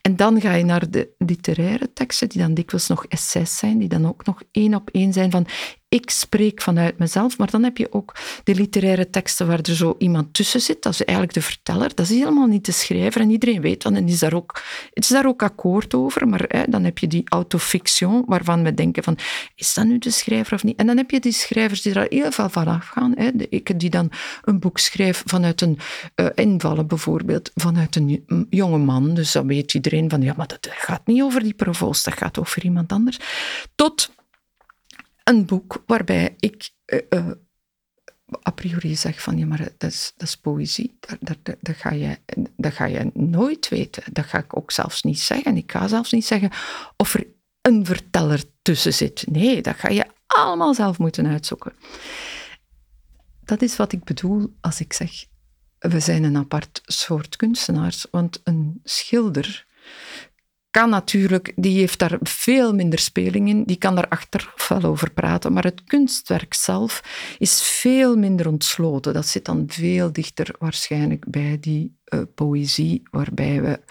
[0.02, 3.90] En dan ga je naar de literaire teksten, die dan dikwijls nog essays zijn, die
[3.90, 5.48] dan ook nog één op één zijn van
[5.94, 9.96] ik spreek vanuit mezelf, maar dan heb je ook de literaire teksten waar er zo
[9.98, 13.22] iemand tussen zit, dat is eigenlijk de verteller, dat is helemaal niet de schrijver.
[13.22, 14.62] En iedereen weet dat en is daar ook,
[14.94, 18.74] het is daar ook akkoord over, maar hè, dan heb je die autofiction waarvan we
[18.74, 19.18] denken van,
[19.56, 20.78] is dat nu de schrijver of niet?
[20.78, 23.90] En dan heb je die schrijvers die daar heel veel van afgaan, hè, ik die
[23.90, 25.80] dan een boek schrijf vanuit een
[26.16, 30.68] uh, invallen bijvoorbeeld, vanuit een jonge man, dus dan weet iedereen van, ja, maar dat
[30.72, 33.20] gaat niet over die provoost, dat gaat over iemand anders,
[33.76, 34.10] tot
[35.24, 37.32] een boek waarbij ik uh, uh,
[38.48, 40.98] a priori zeg van ja, maar dat is, dat is poëzie.
[41.20, 42.18] Dat, dat, ga je,
[42.58, 44.04] dat ga je nooit weten.
[44.12, 45.58] Dat ga ik ook zelfs niet zeggen.
[45.58, 46.52] Ik ga zelfs niet zeggen
[46.98, 47.28] of er
[47.62, 49.26] een verteller tussen zit.
[49.32, 51.74] Nee, dat ga je allemaal zelf moeten uitzoeken.
[53.44, 55.26] Dat is wat ik bedoel als ik zeg
[55.90, 59.66] we zijn een apart soort kunstenaars, want een schilder
[60.74, 65.12] kan natuurlijk, die heeft daar veel minder speling in, die kan daar achteraf wel over
[65.12, 67.02] praten, maar het kunstwerk zelf
[67.40, 69.14] is veel minder ontsloten.
[69.14, 73.82] Dat zit dan veel dichter waarschijnlijk bij die uh, poëzie, waarbij we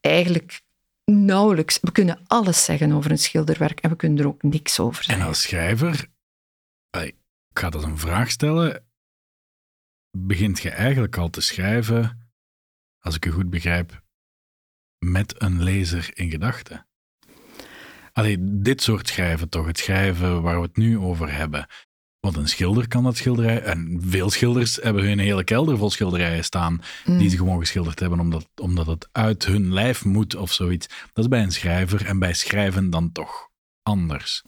[0.00, 0.60] eigenlijk
[1.04, 5.04] nauwelijks, we kunnen alles zeggen over een schilderwerk en we kunnen er ook niks over
[5.04, 5.22] zeggen.
[5.22, 6.08] En als schrijver,
[7.00, 7.16] ik
[7.52, 8.84] ga dat een vraag stellen,
[10.18, 12.30] begint je eigenlijk al te schrijven,
[12.98, 14.06] als ik u goed begrijp,
[14.98, 16.86] met een lezer in gedachten.
[18.12, 21.66] Allee, dit soort schrijven toch, het schrijven waar we het nu over hebben.
[22.20, 26.44] Want een schilder kan dat schilderij, en veel schilders hebben hun hele kelder vol schilderijen
[26.44, 27.28] staan, die mm.
[27.28, 30.86] ze gewoon geschilderd hebben omdat, omdat het uit hun lijf moet of zoiets.
[30.86, 33.48] Dat is bij een schrijver en bij schrijven dan toch
[33.82, 34.42] anders.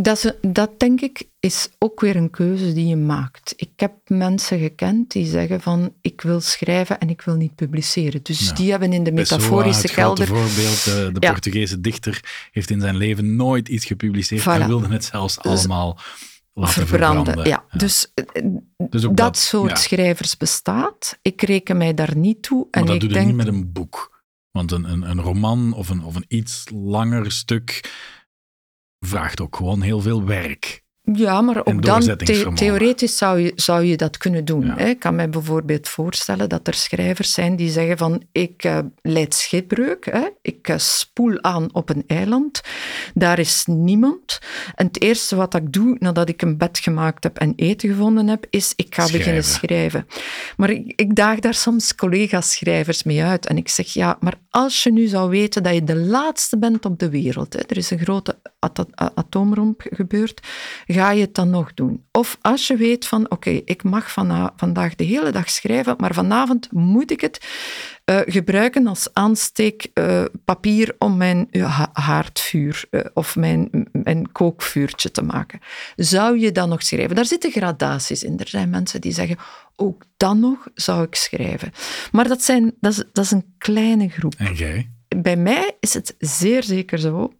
[0.00, 3.54] Dat, dat denk ik is ook weer een keuze die je maakt.
[3.56, 8.22] Ik heb mensen gekend die zeggen van ik wil schrijven en ik wil niet publiceren.
[8.22, 10.26] Dus die hebben in de metaforische kelder...
[10.26, 15.04] Bijvoorbeeld, de, de Portugese dichter heeft in zijn leven nooit iets gepubliceerd en wilde het
[15.04, 15.98] zelfs dus allemaal
[16.54, 17.24] laten verbranden.
[17.24, 17.52] verbranden.
[17.52, 17.78] Ja.
[17.78, 18.42] Dus, eh,
[18.76, 21.18] dus dat, dat, soort schrijvers bestaat.
[21.22, 22.66] Ik reken mij daar niet toe.
[22.70, 23.26] Maar en dat ik doe je denk...
[23.26, 24.22] niet met een boek.
[24.50, 27.90] Want een, een, een roman of een, of een iets langer stuk
[29.00, 30.86] vraagt ook gewoon heel veel werk.
[31.12, 32.16] Ja, maar ook dan,
[32.54, 34.78] theoretisch zou je, zou je dat kunnen doen.
[34.78, 39.34] Ik kan me bijvoorbeeld voorstellen dat er schrijvers zijn die zeggen van ik uh, leid
[39.34, 40.28] schipbreuk, hè?
[40.42, 42.60] ik uh, spoel aan op een eiland,
[43.14, 44.38] daar is niemand.
[44.74, 48.28] En het eerste wat ik doe nadat ik een bed gemaakt heb en eten gevonden
[48.28, 50.06] heb, is ik ga beginnen schrijven.
[50.56, 54.82] Maar ik, ik daag daar soms collega-schrijvers mee uit en ik zeg ja, maar als
[54.82, 57.60] je nu zou weten dat je de laatste bent op de wereld, hè?
[57.60, 60.46] er is een grote at atoomramp gebeurd,
[60.86, 62.04] ga je het dan nog doen?
[62.12, 64.12] Of als je weet van, oké, ik mag
[64.56, 67.46] vandaag de hele dag schrijven, maar vanavond moet ik het
[68.10, 75.22] uh, gebruiken als aansteekpapier uh, om mijn uh, haardvuur eh, of mijn, mijn kookvuurtje te
[75.22, 75.60] maken.
[75.96, 77.16] Zou je dan nog schrijven?
[77.16, 78.38] Daar zitten gradaties in.
[78.38, 79.36] Er zijn mensen die zeggen,
[79.76, 81.72] ook dan nog zou ik schrijven.
[82.12, 84.34] Maar dat, zijn, dat, is, dat is een kleine groep.
[84.38, 84.90] En jij?
[85.16, 87.32] Bij mij is het zeer zeker zo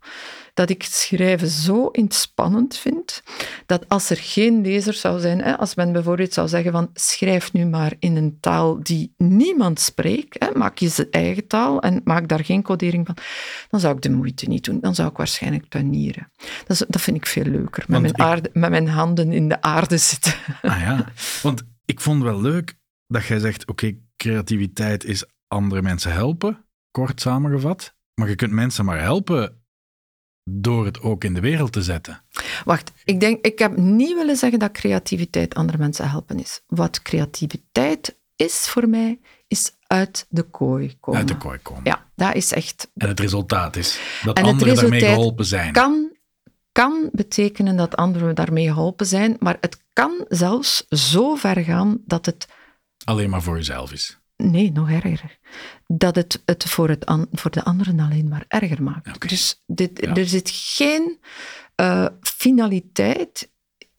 [0.59, 3.23] dat ik schrijven zo inspannend vind,
[3.67, 7.53] dat als er geen lezer zou zijn, hè, als men bijvoorbeeld zou zeggen van schrijf
[7.53, 12.01] nu maar in een taal die niemand spreekt, hè, maak je zijn eigen taal en
[12.05, 13.17] maak daar geen codering van,
[13.69, 14.81] dan zou ik de moeite niet doen.
[14.81, 16.33] Dan zou ik waarschijnlijk tuinieren.
[16.37, 19.63] Dat, is, dat vind ik veel leuker, met mijn, aarde, met mijn handen in de
[19.63, 20.35] aarde zitten.
[20.63, 22.75] Ah ja, want ik vond wel leuk
[23.07, 27.97] dat jij zegt, oké, creativiteit is andere mensen helpen, kort samengevat.
[28.15, 29.58] Maar je kunt mensen maar helpen
[30.51, 32.23] door het ook in de wereld te zetten.
[32.65, 36.63] Wacht, ik denk, ik heb niet willen zeggen dat creativiteit andere mensen helpen is.
[36.67, 41.21] Wat creativiteit is voor mij, is uit de kooi komen.
[41.21, 41.83] Uit de kooi komen.
[41.85, 42.91] Ja, dat is echt...
[42.97, 45.73] En het resultaat is dat anderen daarmee geholpen zijn.
[45.73, 46.13] kan,
[46.73, 52.27] kan betekenen dat anderen daarmee geholpen zijn, maar het kan zelfs zo ver gaan dat
[52.27, 52.49] het...
[53.05, 54.18] Alleen maar voor jezelf is.
[54.43, 55.39] Nee, nog erger.
[55.87, 59.29] Dat het het voor, het voor de anderen alleen maar erger maakt.
[59.29, 61.19] Dus dit, er zit geen
[61.81, 63.51] uh, finaliteit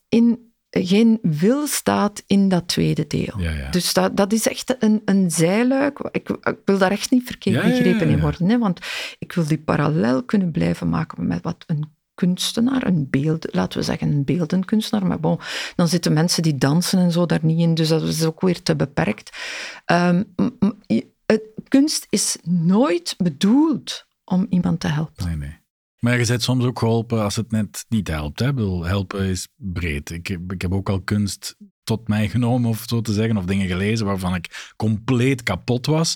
[0.09, 3.33] in, geen wil staat in dat tweede deel.
[3.37, 3.69] Ja, ja.
[3.69, 5.99] Dus dat, dat is echt een, een zijluik.
[6.11, 8.49] Ik, ik wil daar echt niet verkeerd begrepen in worden.
[8.49, 8.79] Hè, want
[9.19, 13.85] ik wil die parallel kunnen blijven maken met wat een kunstenaar, een beeld, laten we
[13.85, 15.39] zeggen een beeldenkunstenaar, maar bon,
[15.75, 18.61] dan zitten mensen die dansen en zo daar niet in, dus dat is ook weer
[18.61, 19.37] te beperkt.
[19.85, 20.35] Um,
[21.67, 25.25] kunst is nooit bedoeld om iemand te helpen.
[25.25, 25.57] Nee, nee.
[25.99, 28.39] Maar je bent soms ook geholpen als het net niet helpt.
[28.39, 28.53] Hè?
[28.85, 30.09] Helpen is breed.
[30.09, 33.67] Ik, ik heb ook al kunst tot mij genomen, of zo te zeggen, of dingen
[33.67, 36.15] gelezen waarvan ik compleet kapot was.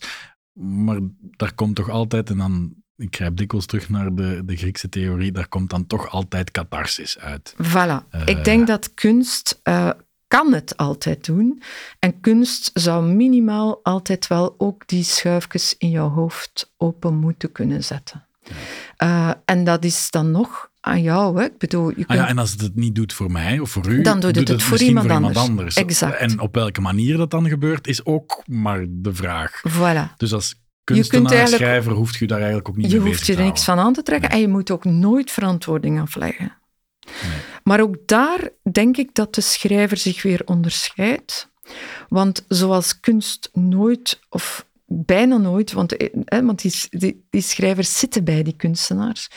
[0.54, 1.00] Maar
[1.32, 5.32] daar komt toch altijd, en dan ik grijp dikwijls terug naar de, de Griekse theorie,
[5.32, 7.56] daar komt dan toch altijd catharsis uit.
[7.64, 7.76] Voilà.
[8.16, 9.90] Uh, ik denk dat kunst uh,
[10.28, 11.62] kan het altijd doen.
[12.00, 17.84] En kunst zou minimaal altijd wel ook die schuifjes in jouw hoofd open moeten kunnen
[17.84, 18.26] zetten.
[18.42, 18.56] Ja.
[19.08, 21.40] Uh, en dat is dan nog aan jou.
[21.40, 21.46] Hè?
[21.46, 22.08] Ik bedoel, je kunt...
[22.08, 24.36] ah ja, en als het het niet doet voor mij of voor u, dan doet
[24.36, 25.76] het, het, voor, iemand, voor iemand anders.
[25.76, 26.18] Exact.
[26.18, 29.62] En op welke manier dat dan gebeurt, is ook maar de vraag.
[29.70, 30.18] Voilà.
[30.18, 33.44] Dus als kunstenaar, schrijver, hoeft je daar eigenlijk ook niet je mee hoeft je er
[33.44, 36.58] niks van aan te trekken en je moet ook nooit verantwoording afleggen.
[37.00, 37.42] Nee.
[37.64, 41.52] Maar ook daar denk ik dat de schrijver zich weer onderscheidt.
[42.10, 48.24] Want zoals kunst nooit, of bijna nooit, want, eh, want die, die, die schrijvers zitten
[48.24, 49.30] bij die kunstenaars.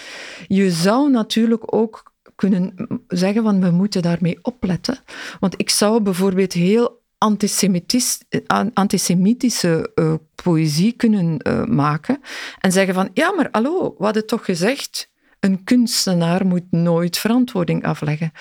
[0.47, 2.75] Je zou natuurlijk ook kunnen
[3.09, 4.99] zeggen van we moeten daarmee opletten.
[5.41, 7.05] Want ik zou bijvoorbeeld heel
[8.75, 12.21] antisemitische uh, poëzie kunnen uh, maken
[12.61, 17.85] en zeggen van ja, maar hallo, we hadden toch gezegd, een kunstenaar moet nooit verantwoording
[17.85, 18.33] afleggen.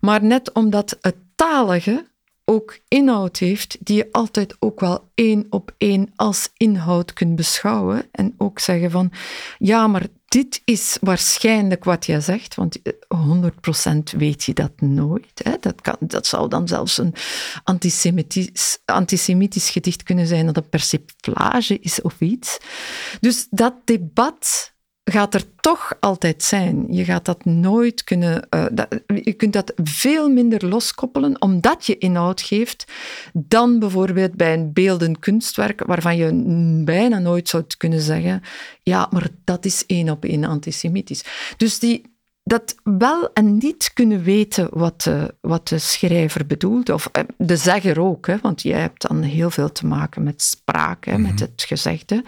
[0.00, 2.10] Maar net omdat het talige
[2.52, 8.08] ook inhoud heeft die je altijd ook wel één op één als inhoud kunt beschouwen
[8.10, 9.12] en ook zeggen van
[9.58, 12.78] ja, maar dit is waarschijnlijk wat jij zegt, want
[13.16, 15.40] 100% weet je dat nooit.
[15.42, 15.52] Hè?
[15.60, 17.14] Dat, kan, dat zou dan zelfs een
[17.64, 22.58] antisemitisch, antisemitisch gedicht kunnen zijn dat een persiflage is of iets.
[23.20, 24.72] Dus dat debat
[25.04, 26.86] gaat er toch altijd zijn.
[26.90, 28.46] Je gaat dat nooit kunnen.
[28.54, 32.92] Uh, dat, je kunt dat veel minder loskoppelen, omdat je inhoud geeft,
[33.32, 36.30] dan bijvoorbeeld bij een beeldend kunstwerk, waarvan je
[36.84, 38.42] bijna nooit zou kunnen zeggen:
[38.82, 41.24] ja, maar dat is één op één antisemitisch.
[41.56, 42.11] Dus die,
[42.44, 47.56] dat wel en niet kunnen weten wat de, wat de schrijver bedoelt, of eh, de
[47.56, 51.32] zegger ook, hè, want jij hebt dan heel veel te maken met spraak, hè, met
[51.32, 51.42] mhm.
[51.42, 52.24] het gezegde.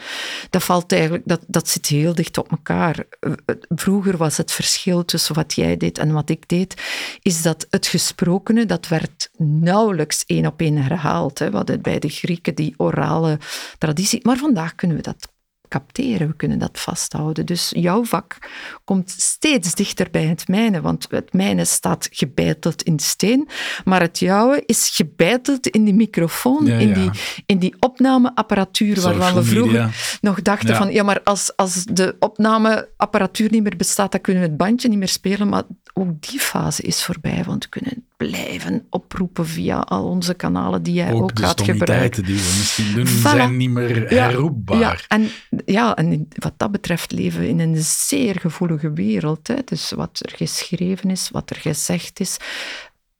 [0.51, 3.05] Dat valt eigenlijk, dat, dat zit heel dicht op elkaar.
[3.21, 3.33] Eh,
[3.69, 6.83] vroeger was het verschil tussen wat jij deed en wat ik deed,
[7.23, 11.39] is dat het gesprokene, dat werd nauwelijks één op één herhaald.
[11.39, 11.51] Hè.
[11.51, 13.39] We hadden bij de Grieken die orale
[13.79, 15.33] traditie, maar vandaag kunnen we dat
[15.75, 17.47] capteren, we kunnen dat vasthouden.
[17.47, 18.39] Dus jouw vak
[18.85, 23.49] komt steeds dichter bij het mijne, want het mijne staat gebeiteld in steen,
[23.85, 27.11] maar het jouwe is gebeiteld in die microfoon, In, die,
[27.47, 33.51] in die opnameapparatuur waarvan we vroeger nog dachten van, ja, maar als, als de opnameapparatuur
[33.51, 36.83] niet meer bestaat, dan kunnen we het bandje niet meer spelen, maar ook die fase
[36.83, 41.39] is voorbij, want we kunnen blijven oproepen via al onze kanalen die jij ook, ook
[41.39, 42.25] gaat gebruiken.
[42.25, 44.79] die we misschien doen, zijn niet meer herroepbaar.
[44.79, 45.29] Ja, en,
[45.67, 49.49] ja, en wat dat betreft leven we in een zeer gevoelige wereld.
[49.49, 49.57] Hè.
[49.65, 52.37] Dus wat er geschreven is, wat er gezegd is,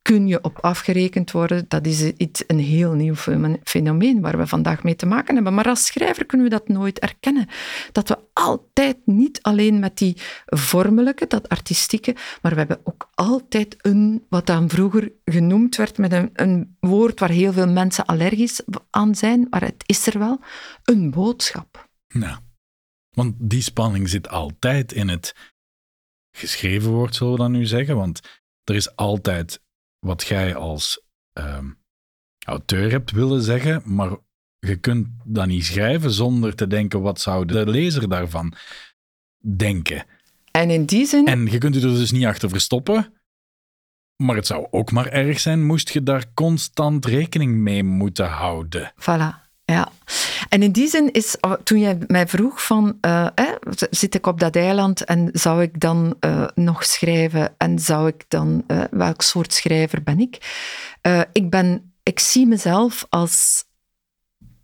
[0.05, 1.65] kun je op afgerekend worden.
[1.67, 3.15] Dat is iets, een heel nieuw
[3.63, 5.53] fenomeen waar we vandaag mee te maken hebben.
[5.53, 7.47] Maar als schrijver kunnen we dat nooit erkennen.
[7.91, 13.75] Dat we altijd niet alleen met die vormelijke, dat artistieke, maar we hebben ook altijd
[13.81, 18.61] een, wat dan vroeger genoemd werd met een, een woord waar heel veel mensen allergisch
[18.89, 20.39] aan zijn, maar het is er wel,
[20.83, 21.89] een boodschap.
[22.13, 22.37] Nou,
[23.09, 25.35] want die spanning zit altijd in het
[26.37, 27.95] geschreven woord, zullen we dan nu zeggen?
[27.95, 28.21] Want
[28.63, 29.63] er is altijd
[30.05, 31.01] wat jij als
[31.33, 31.69] ehm,
[32.45, 34.17] auteur hebt willen zeggen, maar
[34.59, 38.53] je kunt dat niet schrijven zonder te denken, wat zou de lezer daarvan
[39.37, 40.05] denken?
[40.51, 41.27] En in die zin...
[41.27, 43.13] En je kunt je er dus niet achter verstoppen.
[44.23, 48.93] Maar het zou ook maar erg zijn, moest je daar constant rekening mee moeten houden.
[49.01, 49.44] Voilà.
[49.65, 49.91] Ja,
[50.49, 53.27] en in die zin is, toen jij mij vroeg van, uh,
[53.89, 58.25] zit ik op dat eiland en zou ik dan uh, nog schrijven en zou ik
[58.27, 60.63] dan, uh, welk soort schrijver ben ik?
[61.31, 63.65] ik ben, ik zie mezelf als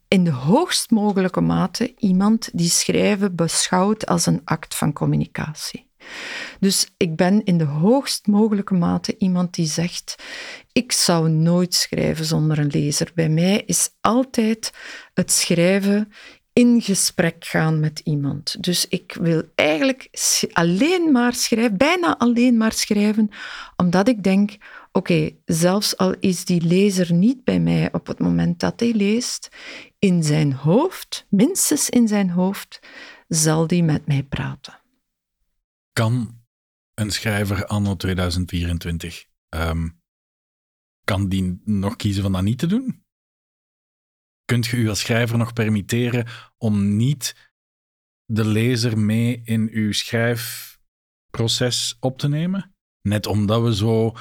[0.08, 5.91] in de hoogst mogelijke mate iemand die schrijven beschouwt als een act van communicatie.
[6.60, 10.16] Dus ik ben in de hoogst mogelijke mate iemand die zegt:
[10.72, 13.12] Ik zou nooit schrijven zonder een lezer.
[13.16, 14.74] Bij mij is altijd
[15.14, 16.12] het schrijven
[16.54, 18.64] in gesprek gaan met iemand.
[18.64, 20.10] Dus ik wil eigenlijk
[20.52, 23.30] alleen maar schrijven, bijna alleen maar schrijven,
[23.76, 24.58] omdat ik denk:
[24.92, 29.50] oké, zelfs al is die lezer niet bij mij op het moment dat hij leest,
[30.00, 32.80] in zijn hoofd, minstens in zijn hoofd,
[33.28, 34.81] zal die met mij praten.
[35.94, 36.44] Kan
[36.94, 39.90] een schrijver anno 2024, ehm,
[41.04, 43.06] kan die nog kiezen van dat niet te doen?
[44.46, 46.28] Kunt je u als schrijver nog permitteren
[46.58, 47.52] om niet
[48.26, 52.76] de lezer mee in uw schrijfproces op te nemen?
[53.02, 54.16] Net omdat we zo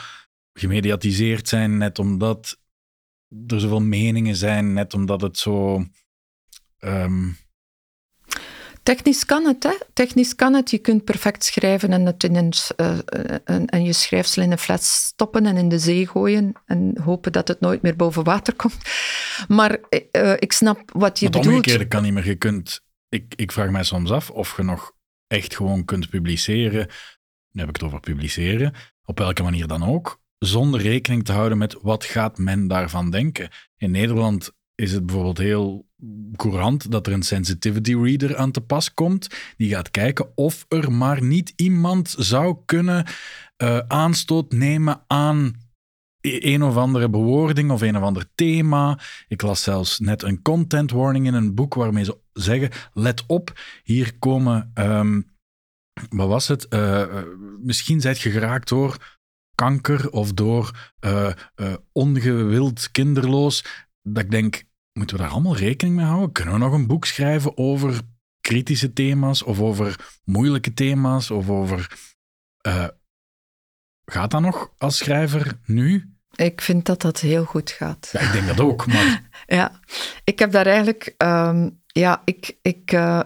[0.52, 2.60] gemediatiseerd zijn, net omdat
[3.46, 5.86] er zoveel meningen zijn, net omdat het zo.
[6.78, 7.28] Ehm,
[8.82, 9.78] Technisch kan het, hè?
[9.92, 10.70] Technisch kan het.
[10.70, 12.98] Je kunt perfect schrijven en het in een, uh,
[13.66, 17.48] en je schrijfsel in een fles stoppen en in de zee gooien en hopen dat
[17.48, 18.78] het nooit meer boven water komt.
[19.48, 19.78] Maar
[20.12, 21.44] uh, ik snap wat je bedoelt.
[21.44, 22.26] Het omgekeerde kan niet meer.
[22.26, 24.92] Je kunt, ik, ik vraag mij soms af of je nog
[25.26, 26.86] echt gewoon kunt publiceren.
[27.50, 31.58] Nu heb ik het over publiceren, op welke manier dan ook, zonder rekening te houden
[31.58, 33.48] met wat gaat men daarvan denken.
[33.76, 35.88] In Nederland is het bijvoorbeeld heel
[36.36, 39.28] courant dat er een sensitivity reader aan te pas komt.
[39.56, 43.06] Die gaat kijken of er maar niet iemand zou kunnen
[43.62, 45.54] uh, aanstoot nemen aan
[46.20, 48.98] een of andere bewoording of een of ander thema.
[49.28, 53.60] Ik las zelfs net een content warning in een boek waarmee ze zeggen: let op,
[53.82, 54.70] hier komen.
[54.74, 55.30] Um,
[56.10, 56.66] wat was het?
[56.70, 57.22] Uh,
[57.58, 59.18] misschien zijt je geraakt door
[59.54, 60.92] kanker of door
[61.92, 63.64] ongewild kinderloos.
[64.02, 66.32] Dat ik denk, Moeten we daar allemaal rekening mee houden?
[66.32, 68.00] Kunnen we nog een boek schrijven over
[68.40, 71.98] kritische thema's of over moeilijke thema's of over.
[72.66, 72.88] Uh,
[74.04, 76.14] gaat dat nog als schrijver nu?
[76.34, 78.08] Ik vind dat dat heel goed gaat.
[78.12, 78.86] Ja, ik denk dat ook.
[78.86, 79.28] Maar...
[79.46, 79.80] ja,
[80.24, 81.14] ik heb daar eigenlijk.
[81.18, 83.20] Um, ja, ik, ik, uh,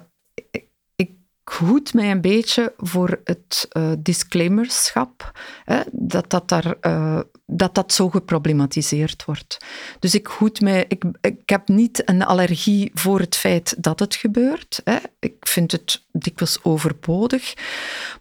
[1.51, 5.33] hoed mij een beetje voor het uh, disclaimerschap,
[5.65, 9.57] hè, dat, dat, daar, uh, dat dat zo geproblematiseerd wordt.
[9.99, 14.15] Dus ik hoed mij, ik, ik heb niet een allergie voor het feit dat het
[14.15, 14.81] gebeurt.
[14.85, 14.97] Hè.
[15.19, 17.55] Ik vind het dikwijls overbodig,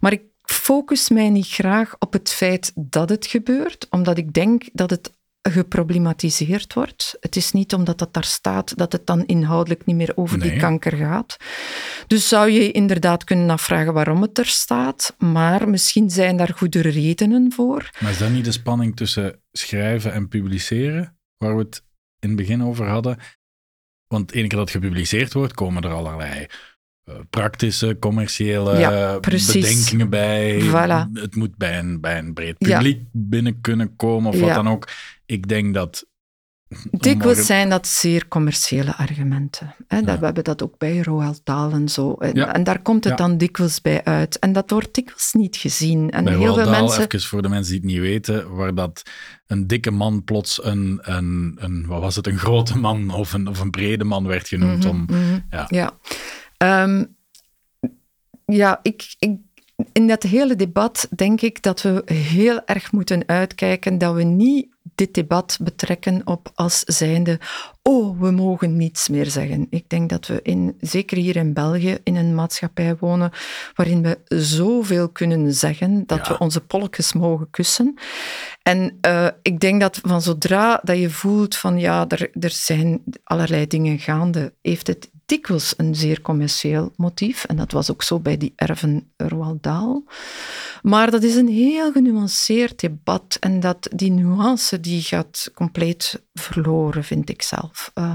[0.00, 4.68] maar ik focus mij niet graag op het feit dat het gebeurt, omdat ik denk
[4.72, 5.12] dat het
[5.50, 7.16] geproblematiseerd wordt.
[7.20, 10.56] Het is niet omdat dat daar staat dat het dan inhoudelijk niet meer over die
[10.56, 11.36] kanker gaat.
[12.06, 16.80] Dus zou je inderdaad kunnen afvragen waarom het er staat, maar misschien zijn daar goede
[16.80, 17.90] redenen voor.
[18.00, 21.82] Maar is dat niet de spanning tussen schrijven en publiceren, waar we het
[22.18, 23.18] in het begin over hadden?
[24.06, 26.46] Want ene keer dat gepubliceerd wordt, komen er allerlei
[27.04, 30.60] eh, praktische, commerciële ja, bedenkingen bij.
[30.60, 31.12] Voilà.
[31.12, 34.88] Het moet bij een, bij een breed publiek binnen kunnen komen of wat dan ook.
[35.26, 36.06] Ik denk dat.
[36.90, 39.74] Dikwijls zijn dat zeer commerciële argumenten.
[39.88, 40.02] Hè?
[40.02, 42.12] We hebben dat ook bij Roald Dahl en zo.
[42.12, 44.38] En, en daar komt het dan dikwijls bij uit.
[44.38, 46.10] En dat wordt dikwijls niet gezien.
[46.10, 47.02] En bij heel Roald veel Dahl, mensen...
[47.02, 49.02] even voor de mensen die het niet weten, waar dat
[49.46, 53.48] een dikke man plots een, een, een wat was het, een grote man of een,
[53.48, 54.84] of een brede man werd genoemd.
[54.84, 55.38] Mhm, om, mhm.
[55.50, 55.66] ja.
[55.68, 55.92] ja.
[56.82, 57.16] Um,
[58.46, 59.38] ja, ik, ik,
[59.92, 64.73] in dat hele debat denk ik dat we heel erg moeten uitkijken dat we niet
[64.94, 67.40] dit debat betrekken op als zijnde,
[67.82, 69.66] oh, we mogen niets meer zeggen.
[69.70, 73.32] Ik denk dat we, in, zeker hier in België, in een maatschappij wonen
[73.74, 77.98] waarin we zoveel kunnen zeggen dat we onze polkjes mogen kussen.
[78.62, 83.02] En uh, ik denk dat van zodra dat je voelt van ja, er, er zijn
[83.24, 87.44] allerlei dingen gaande, heeft het dikwijls een zeer commercieel motief.
[87.44, 89.68] En dat was ook zo bij die erven Roald.
[90.82, 93.36] Maar dat is een heel genuanceerd debat.
[93.40, 97.90] En dat, die nuance die gaat compleet verloren, vind ik zelf.
[97.94, 98.14] Uh,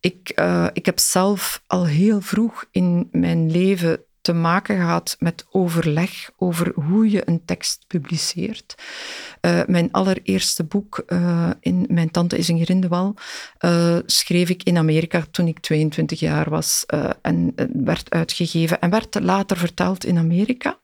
[0.00, 5.46] ik, uh, ik heb zelf al heel vroeg in mijn leven te maken gehad met
[5.50, 8.74] overleg over hoe je een tekst publiceert.
[9.40, 13.14] Uh, mijn allereerste boek, uh, in Mijn tante is een grindewal,
[13.64, 16.86] uh, schreef ik in Amerika toen ik 22 jaar was
[17.22, 17.52] en
[17.84, 20.78] werd uitgegeven en werd later vertaald in Amerika.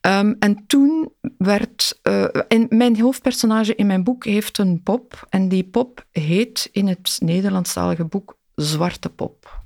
[0.00, 2.00] Um, en toen werd.
[2.02, 2.24] Uh,
[2.68, 5.26] mijn hoofdpersonage in mijn boek heeft een pop.
[5.28, 9.61] En die pop heet in het Nederlandstalige boek Zwarte Pop.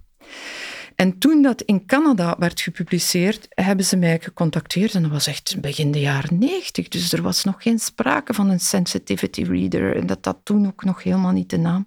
[0.96, 4.94] En toen dat in Canada werd gepubliceerd, hebben ze mij gecontacteerd.
[4.94, 6.88] En dat was echt begin de jaren negentig.
[6.88, 9.96] Dus er was nog geen sprake van een sensitivity reader.
[9.96, 11.86] En dat dat toen ook nog helemaal niet de naam.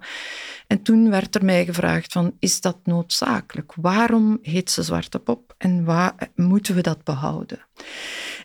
[0.67, 3.73] En toen werd er mij gevraagd van, is dat noodzakelijk?
[3.75, 5.55] Waarom heet ze Zwarte Pop?
[5.57, 7.59] En waar moeten we dat behouden?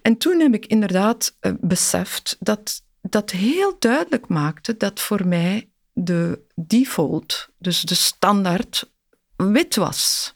[0.03, 5.69] En toen heb ik inderdaad uh, beseft dat dat heel duidelijk maakte dat voor mij
[5.93, 8.91] de default, dus de standaard,
[9.37, 10.34] wit was.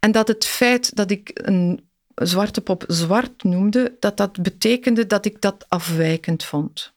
[0.00, 5.24] En dat het feit dat ik een zwarte pop zwart noemde, dat dat betekende dat
[5.24, 6.92] ik dat afwijkend vond.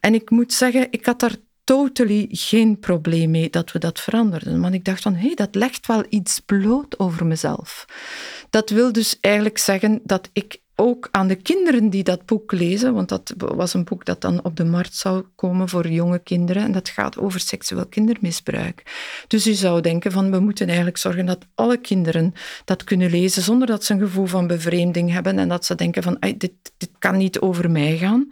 [0.00, 4.60] En ik moet zeggen, ik had daar totally geen probleem mee dat we dat veranderden.
[4.60, 7.84] Want ik dacht van, hé, hey, dat legt wel iets bloot over mezelf.
[8.50, 12.94] Dat wil dus eigenlijk zeggen dat ik ook aan de kinderen die dat boek lezen,
[12.94, 16.62] want dat was een boek dat dan op de markt zou komen voor jonge kinderen
[16.62, 18.82] en dat gaat over seksueel kindermisbruik.
[19.26, 22.32] Dus je zou denken van we moeten eigenlijk zorgen dat alle kinderen
[22.64, 26.02] dat kunnen lezen zonder dat ze een gevoel van bevreemding hebben en dat ze denken
[26.02, 28.28] van dit, dit kan niet over mij gaan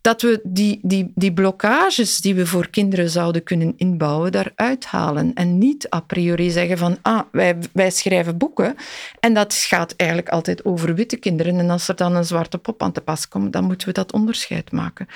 [0.00, 5.34] dat we die, die, die blokkages die we voor kinderen zouden kunnen inbouwen, daaruit halen.
[5.34, 8.74] En niet a priori zeggen van, ah, wij, wij schrijven boeken
[9.20, 11.58] en dat gaat eigenlijk altijd over witte kinderen.
[11.58, 14.12] En als er dan een zwarte pop aan te pas komt, dan moeten we dat
[14.12, 15.06] onderscheid maken.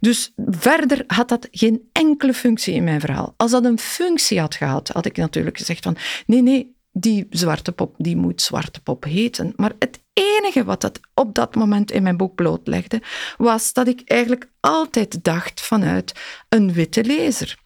[0.00, 3.34] Dus verder had dat geen enkele functie in mijn verhaal.
[3.36, 5.96] Als dat een functie had gehad, had ik natuurlijk gezegd van,
[6.26, 9.52] nee, nee, die zwarte pop, die moet zwarte pop heten.
[9.56, 13.02] Maar het enige wat dat op dat moment in mijn boek blootlegde,
[13.36, 16.12] was dat ik eigenlijk altijd dacht vanuit
[16.48, 17.58] een witte lezer.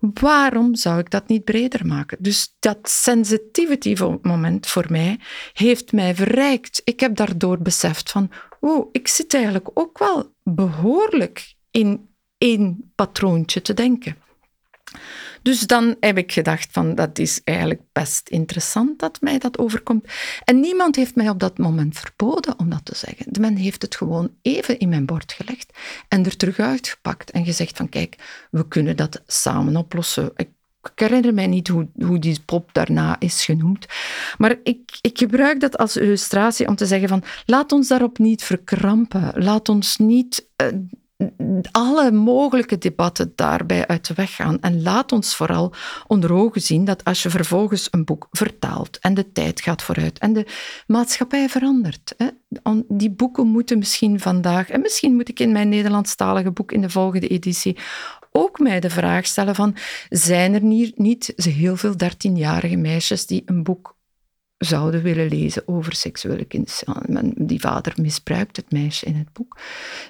[0.00, 2.18] Waarom zou ik dat niet breder maken?
[2.20, 5.20] Dus dat sensitivity moment voor mij
[5.52, 6.80] heeft mij verrijkt.
[6.84, 8.30] Ik heb daardoor beseft van,
[8.60, 14.16] oh, ik zit eigenlijk ook wel behoorlijk in één patroontje te denken.
[15.46, 20.06] Dus dan heb ik gedacht van dat is eigenlijk best interessant dat mij dat overkomt.
[20.44, 23.26] En niemand heeft mij op dat moment verboden om dat te zeggen.
[23.40, 25.78] Men heeft het gewoon even in mijn bord gelegd
[26.08, 30.30] en er terug uitgepakt en gezegd van kijk, we kunnen dat samen oplossen.
[30.36, 30.48] Ik
[30.94, 33.86] herinner mij niet hoe, hoe die pop daarna is genoemd.
[34.38, 38.44] Maar ik, ik gebruik dat als illustratie om te zeggen van laat ons daarop niet
[38.44, 39.32] verkrampen.
[39.34, 40.68] Laat ons niet uh,
[41.70, 44.60] alle mogelijke debatten daarbij uit de weg gaan.
[44.60, 45.72] En laat ons vooral
[46.06, 50.18] onder ogen zien dat als je vervolgens een boek vertaalt en de tijd gaat vooruit
[50.18, 50.46] en de
[50.86, 52.14] maatschappij verandert.
[52.16, 52.26] Hè,
[52.88, 56.90] die boeken moeten misschien vandaag, en misschien moet ik in mijn Nederlandstalige boek in de
[56.90, 57.76] volgende editie
[58.32, 59.76] ook mij de vraag stellen van,
[60.08, 60.62] zijn er
[60.96, 63.95] niet heel veel dertienjarige meisjes die een boek
[64.58, 67.34] zouden willen lezen over seksuele kindermishandeling.
[67.48, 69.58] Die vader misbruikt het meisje in het boek.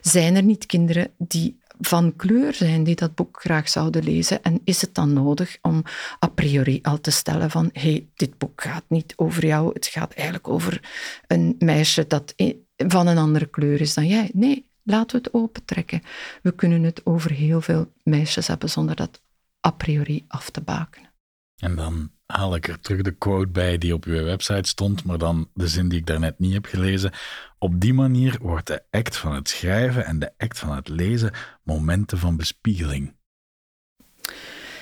[0.00, 4.42] Zijn er niet kinderen die van kleur zijn die dat boek graag zouden lezen?
[4.42, 5.82] En is het dan nodig om
[6.24, 10.12] a priori al te stellen van hey, dit boek gaat niet over jou, het gaat
[10.12, 10.80] eigenlijk over
[11.26, 12.34] een meisje dat
[12.76, 14.30] van een andere kleur is dan jij?
[14.32, 16.02] Nee, laten we het opentrekken.
[16.42, 19.20] We kunnen het over heel veel meisjes hebben zonder dat
[19.66, 21.10] a priori af te bakenen.
[21.56, 25.18] En dan haal ik er terug de quote bij die op uw website stond, maar
[25.18, 27.12] dan de zin die ik daarnet niet heb gelezen.
[27.58, 31.32] Op die manier wordt de act van het schrijven en de act van het lezen
[31.62, 33.14] momenten van bespiegeling.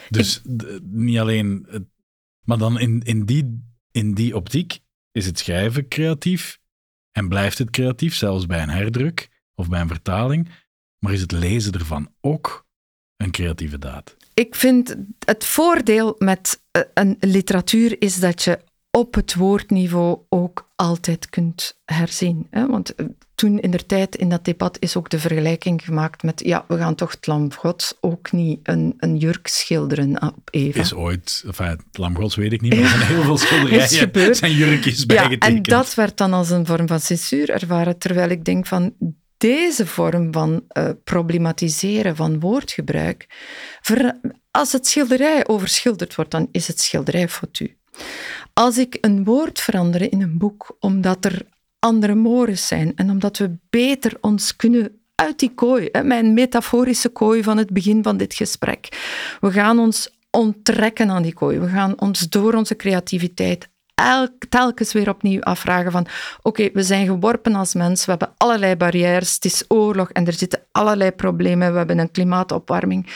[0.08, 0.42] Dus
[0.82, 1.66] niet alleen,
[2.44, 4.78] maar dan in, in, die, in die optiek
[5.12, 6.58] is het schrijven creatief
[7.12, 10.48] en blijft het creatief, zelfs bij een herdruk of bij een vertaling,
[10.98, 12.66] maar is het lezen ervan ook
[13.16, 14.16] een creatieve daad?
[14.34, 18.58] Ik vind het voordeel met eh, een literatuur is dat je
[18.90, 22.46] op het woordniveau ook altijd kunt herzien.
[22.50, 26.40] Want eh, toen in der tijd in dat debat is ook de vergelijking gemaakt met
[26.44, 30.80] ja, we gaan toch het lam gods ook niet een, een jurk schilderen op Eva.
[30.80, 34.36] Is ooit, enfin, het lam gods weet ik niet, maar er zijn heel veel schilderijen,
[34.36, 35.44] zijn jurkjes bijgetekend.
[35.44, 38.94] Ja, en dat werd dan als een vorm van censuur ervaren, terwijl ik denk van
[39.44, 43.26] deze vorm van uh, problematiseren van woordgebruik,
[44.50, 47.76] als het schilderij overschilderd wordt, dan is het schilderij foutu.
[48.52, 51.46] Als ik een woord verander in een boek, omdat er
[51.78, 57.42] andere mores zijn en omdat we beter ons kunnen uit die kooi, mijn metaforische kooi
[57.42, 58.88] van het begin van dit gesprek.
[59.40, 61.58] We gaan ons onttrekken aan die kooi.
[61.58, 66.06] We gaan ons door onze creativiteit elk, telkens weer opnieuw afvragen van
[66.42, 70.32] oké, we zijn geworpen als mens, we hebben allerlei barrières, het is oorlog en er
[70.32, 73.06] zitten allerlei problemen, we hebben een klimaatopwarming.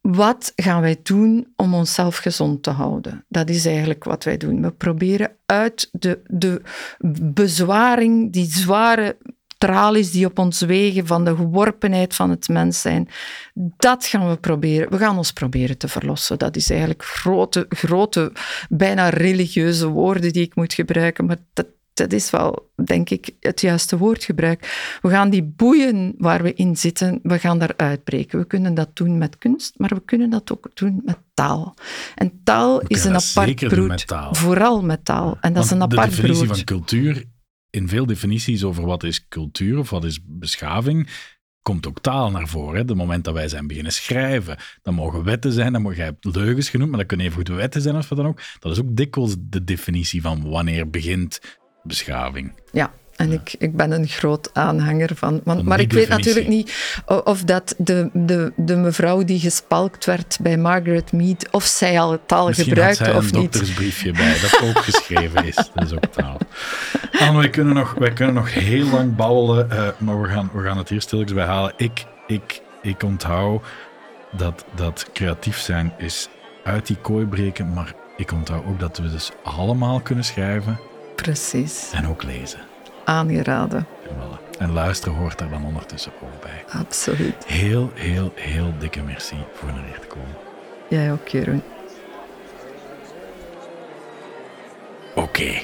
[0.00, 3.24] Wat gaan wij doen om onszelf gezond te houden?
[3.28, 4.62] Dat is eigenlijk wat wij doen.
[4.62, 6.62] We proberen uit de, de
[7.32, 9.16] bezwaring, die zware
[9.64, 13.08] tralies die op ons wegen van de geworpenheid van het mens zijn.
[13.76, 14.90] Dat gaan we proberen.
[14.90, 16.38] We gaan ons proberen te verlossen.
[16.38, 18.32] Dat is eigenlijk grote, grote,
[18.68, 23.60] bijna religieuze woorden die ik moet gebruiken, maar dat, dat is wel, denk ik, het
[23.60, 24.98] juiste woordgebruik.
[25.02, 28.38] We gaan die boeien waar we in zitten, we gaan daar uitbreken.
[28.38, 31.74] We kunnen dat doen met kunst, maar we kunnen dat ook doen met taal.
[32.14, 34.04] En taal is een apart broed.
[34.30, 35.36] Vooral met taal.
[35.40, 37.24] En dat is een apart De definitie van cultuur,
[37.74, 41.08] in veel definities over wat is cultuur of wat is beschaving,
[41.62, 42.76] komt ook taal naar voren.
[42.76, 42.84] Hè.
[42.84, 46.70] De moment dat wij zijn beginnen schrijven, dan mogen wetten zijn, dan mogen jij leugens
[46.70, 48.40] genoemd, maar dat kunnen even goed wetten zijn of wat dan ook.
[48.58, 51.40] Dat is ook dikwijls de definitie van wanneer begint
[51.82, 52.52] beschaving.
[52.72, 55.40] Ja, en ik, ik ben een groot aanhanger van.
[55.44, 56.72] Want, maar ik weet natuurlijk niet
[57.24, 62.18] of dat de, de, de mevrouw die gespalkt werd bij Margaret Mead, of zij al
[62.26, 63.52] taal Misschien gebruikte had of een niet.
[63.52, 65.54] doktersbriefje bij, dat ook geschreven is.
[65.74, 66.38] Dat is ook taal.
[67.18, 70.62] Anne, wij kunnen nog, wij kunnen nog heel lang babbelen, uh, maar we gaan, we
[70.62, 71.72] gaan het hier stilletjes bij halen.
[71.76, 73.64] Ik, ik, ik onthoud
[74.36, 76.28] dat, dat creatief zijn is
[76.64, 80.80] uit die kooi breken, maar ik onthoud ook dat we dus allemaal kunnen schrijven.
[81.16, 81.90] Precies.
[81.92, 82.60] En ook lezen.
[83.04, 83.86] Aangeraden.
[84.08, 86.80] En, en luisteren hoort daar dan ondertussen ook bij.
[86.80, 87.46] Absoluut.
[87.46, 90.36] Heel, heel, heel dikke merci voor naar hier te komen.
[90.88, 91.62] Jij ook, Jeroen.
[95.14, 95.62] Oké, okay.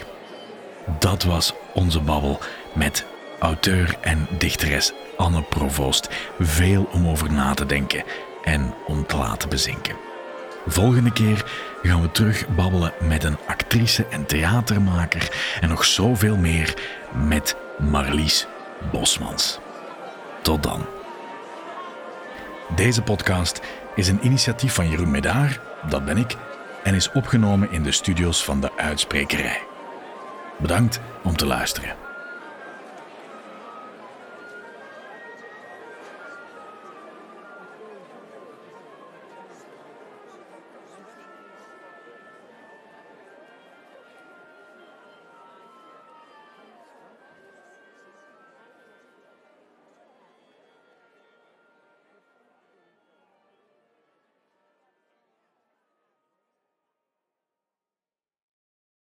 [0.99, 2.38] dat was onze babbel
[2.74, 3.07] met
[3.38, 6.09] auteur en dichteres Anne Provoost.
[6.38, 8.03] Veel om over na te denken
[8.43, 9.95] en om te laten bezinken.
[10.66, 11.45] Volgende keer
[11.82, 16.74] gaan we terug babbelen met een actrice en theatermaker en nog zoveel meer
[17.12, 18.46] met Marlies
[18.92, 19.58] Bosmans.
[20.42, 20.86] Tot dan.
[22.74, 23.61] Deze podcast
[23.94, 26.36] is een initiatief van Jeroen Medaar, dat ben ik,
[26.82, 29.62] en is opgenomen in de studio's van de Uitsprekerij.
[30.58, 32.09] Bedankt om te luisteren.